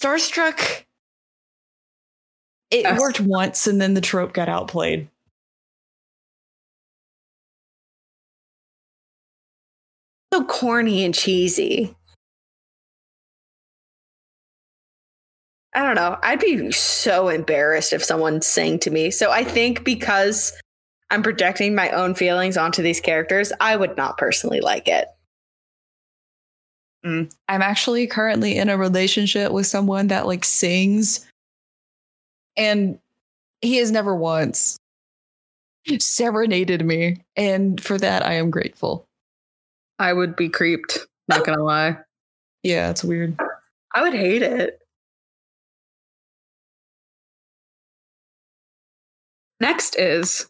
[0.00, 0.82] Starstruck.
[2.70, 2.98] It Yes.
[2.98, 5.08] worked once and then the trope got outplayed.
[10.32, 11.94] So corny and cheesy.
[15.74, 16.18] I don't know.
[16.22, 19.10] I'd be so embarrassed if someone sang to me.
[19.10, 20.52] So I think because
[21.10, 25.08] I'm projecting my own feelings onto these characters, I would not personally like it.
[27.04, 27.32] Mm.
[27.48, 31.26] I'm actually currently in a relationship with someone that like sings,
[32.56, 32.98] and
[33.60, 34.76] he has never once
[35.98, 39.06] serenaded me, and for that I am grateful.
[39.98, 40.98] I would be creeped.
[41.28, 41.98] Not gonna lie.
[42.62, 43.38] Yeah, it's weird.
[43.94, 44.80] I would hate it.
[49.60, 50.48] Next is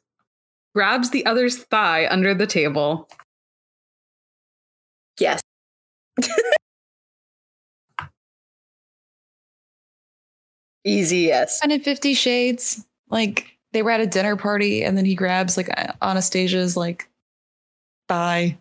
[0.76, 3.08] grabs the other's thigh under the table.
[5.18, 5.40] Yes.
[10.84, 11.60] Easy yes.
[11.62, 15.56] And in Fifty Shades, like they were at a dinner party, and then he grabs
[15.56, 15.70] like
[16.02, 17.08] Anastasia's like
[18.10, 18.58] thigh,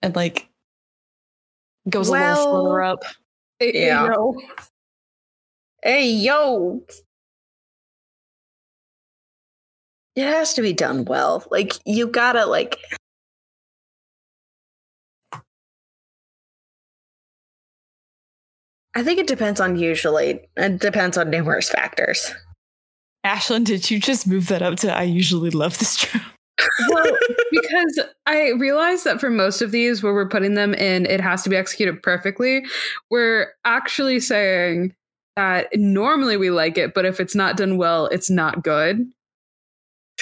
[0.00, 0.48] and like
[1.86, 3.04] goes a little further up.
[3.60, 4.04] Yeah.
[4.04, 4.40] You know,
[5.82, 6.80] Hey, yo.
[10.14, 11.44] It has to be done well.
[11.50, 12.78] Like, you gotta, like,
[18.94, 22.32] I think it depends on usually, it depends on numerous factors.
[23.24, 26.22] Ashlynn, did you just move that up to I usually love this trope?
[26.88, 27.16] well,
[27.50, 31.42] because I realize that for most of these, where we're putting them in, it has
[31.44, 32.64] to be executed perfectly.
[33.10, 34.94] We're actually saying
[35.36, 39.06] that normally we like it, but if it's not done well, it's not good.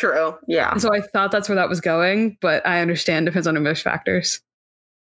[0.00, 0.38] True.
[0.48, 0.78] Yeah.
[0.78, 4.40] So I thought that's where that was going, but I understand depends on numerous factors.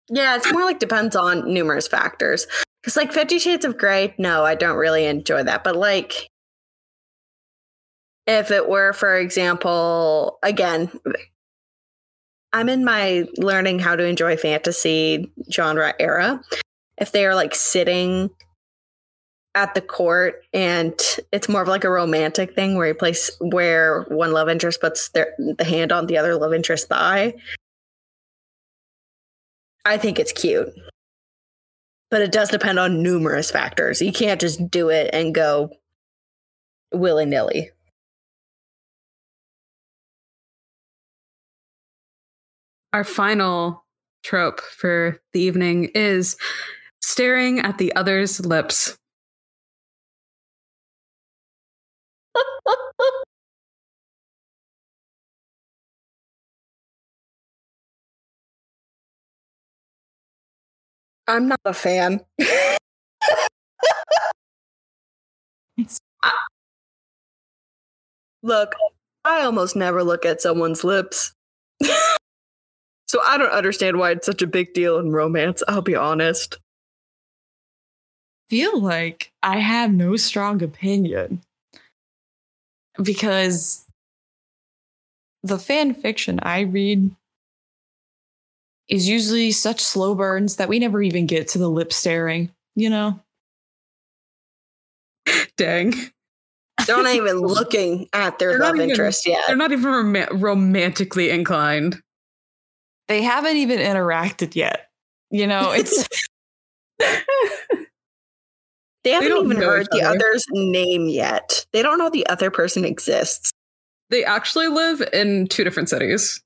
[0.09, 2.47] Yeah, it's more like depends on numerous factors.
[2.81, 5.63] Because, like, Fifty Shades of Grey, no, I don't really enjoy that.
[5.63, 6.27] But, like,
[8.25, 10.89] if it were, for example, again,
[12.51, 16.41] I'm in my learning how to enjoy fantasy genre era.
[16.97, 18.31] If they are like sitting
[19.55, 20.93] at the court and
[21.31, 25.09] it's more of like a romantic thing where you place where one love interest puts
[25.09, 27.33] their the hand on the other love interest thigh.
[29.85, 30.69] I think it's cute.
[32.11, 34.01] But it does depend on numerous factors.
[34.01, 35.71] You can't just do it and go
[36.91, 37.71] willy nilly.
[42.93, 43.83] Our final
[44.23, 46.37] trope for the evening is
[47.01, 48.98] staring at the other's lips.
[61.27, 62.21] I'm not a fan.
[66.23, 66.49] I-
[68.41, 68.75] look,
[69.25, 71.33] I almost never look at someone's lips.
[73.07, 76.57] so I don't understand why it's such a big deal in romance, I'll be honest.
[78.49, 81.41] feel like I have no strong opinion
[83.01, 83.85] because
[85.43, 87.11] the fan fiction I read
[88.87, 92.89] is usually such slow burns that we never even get to the lip staring, you
[92.89, 93.19] know?
[95.57, 95.93] Dang.
[96.87, 99.43] They're not even looking at their They're love even- interest yet.
[99.47, 102.01] They're not even rom- romantically inclined.
[103.07, 104.87] They haven't even interacted yet.
[105.31, 106.07] You know, it's
[109.03, 110.17] They haven't don't even heard each the other.
[110.17, 111.65] other's name yet.
[111.71, 113.51] They don't know the other person exists.
[114.09, 116.41] They actually live in two different cities.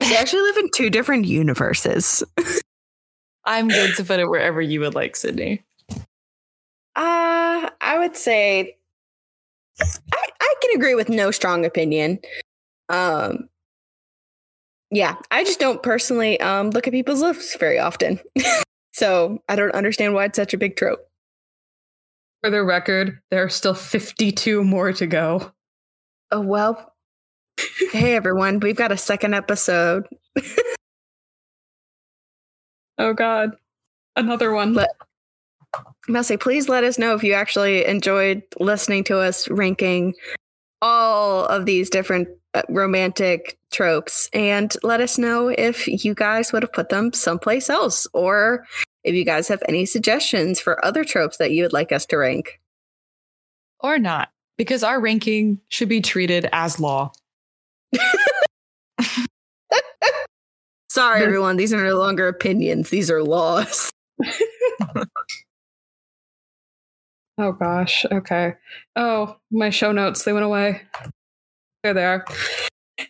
[0.00, 2.22] They actually live in two different universes.
[3.44, 5.62] I'm going to put it wherever you would like, Sydney.
[6.96, 8.76] Uh, I would say
[9.80, 12.20] I, I can agree with no strong opinion.
[12.88, 13.48] Um,
[14.90, 18.20] yeah, I just don't personally um, look at people's lips very often.
[18.92, 21.00] so I don't understand why it's such a big trope.
[22.44, 25.50] For the record, there are still 52 more to go.
[26.30, 26.92] Oh, well.
[27.90, 28.60] hey, everyone.
[28.60, 30.06] We've got a second episode.
[32.98, 33.52] oh, God.
[34.14, 34.74] Another one.
[34.74, 34.90] Let,
[36.06, 40.12] Messi, please let us know if you actually enjoyed listening to us ranking
[40.82, 46.62] all of these different uh, romantic tropes and let us know if you guys would
[46.62, 48.66] have put them someplace else or
[49.04, 52.16] if you guys have any suggestions for other tropes that you would like us to
[52.16, 52.60] rank.
[53.80, 57.12] Or not, because our ranking should be treated as law.
[60.88, 61.56] Sorry, everyone.
[61.56, 63.90] These are no longer opinions, these are laws.
[67.36, 68.06] oh, gosh.
[68.10, 68.54] Okay.
[68.96, 70.82] Oh, my show notes, they went away.
[71.82, 72.24] There they are.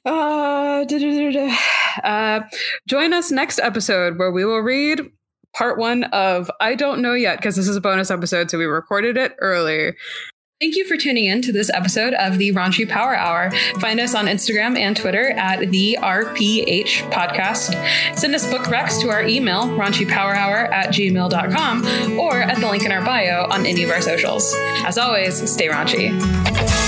[0.06, 0.84] Uh,
[2.04, 2.40] uh,
[2.88, 5.12] join us next episode where we will read
[5.54, 8.64] part one of I Don't Know Yet, because this is a bonus episode, so we
[8.64, 9.94] recorded it early.
[10.60, 13.50] Thank you for tuning in to this episode of the Raunchy Power Hour.
[13.80, 17.74] Find us on Instagram and Twitter at the RPH Podcast.
[18.16, 22.92] Send us book recs to our email, raunchypowerhour at gmail.com, or at the link in
[22.92, 24.54] our bio on any of our socials.
[24.86, 26.83] As always, stay raunchy.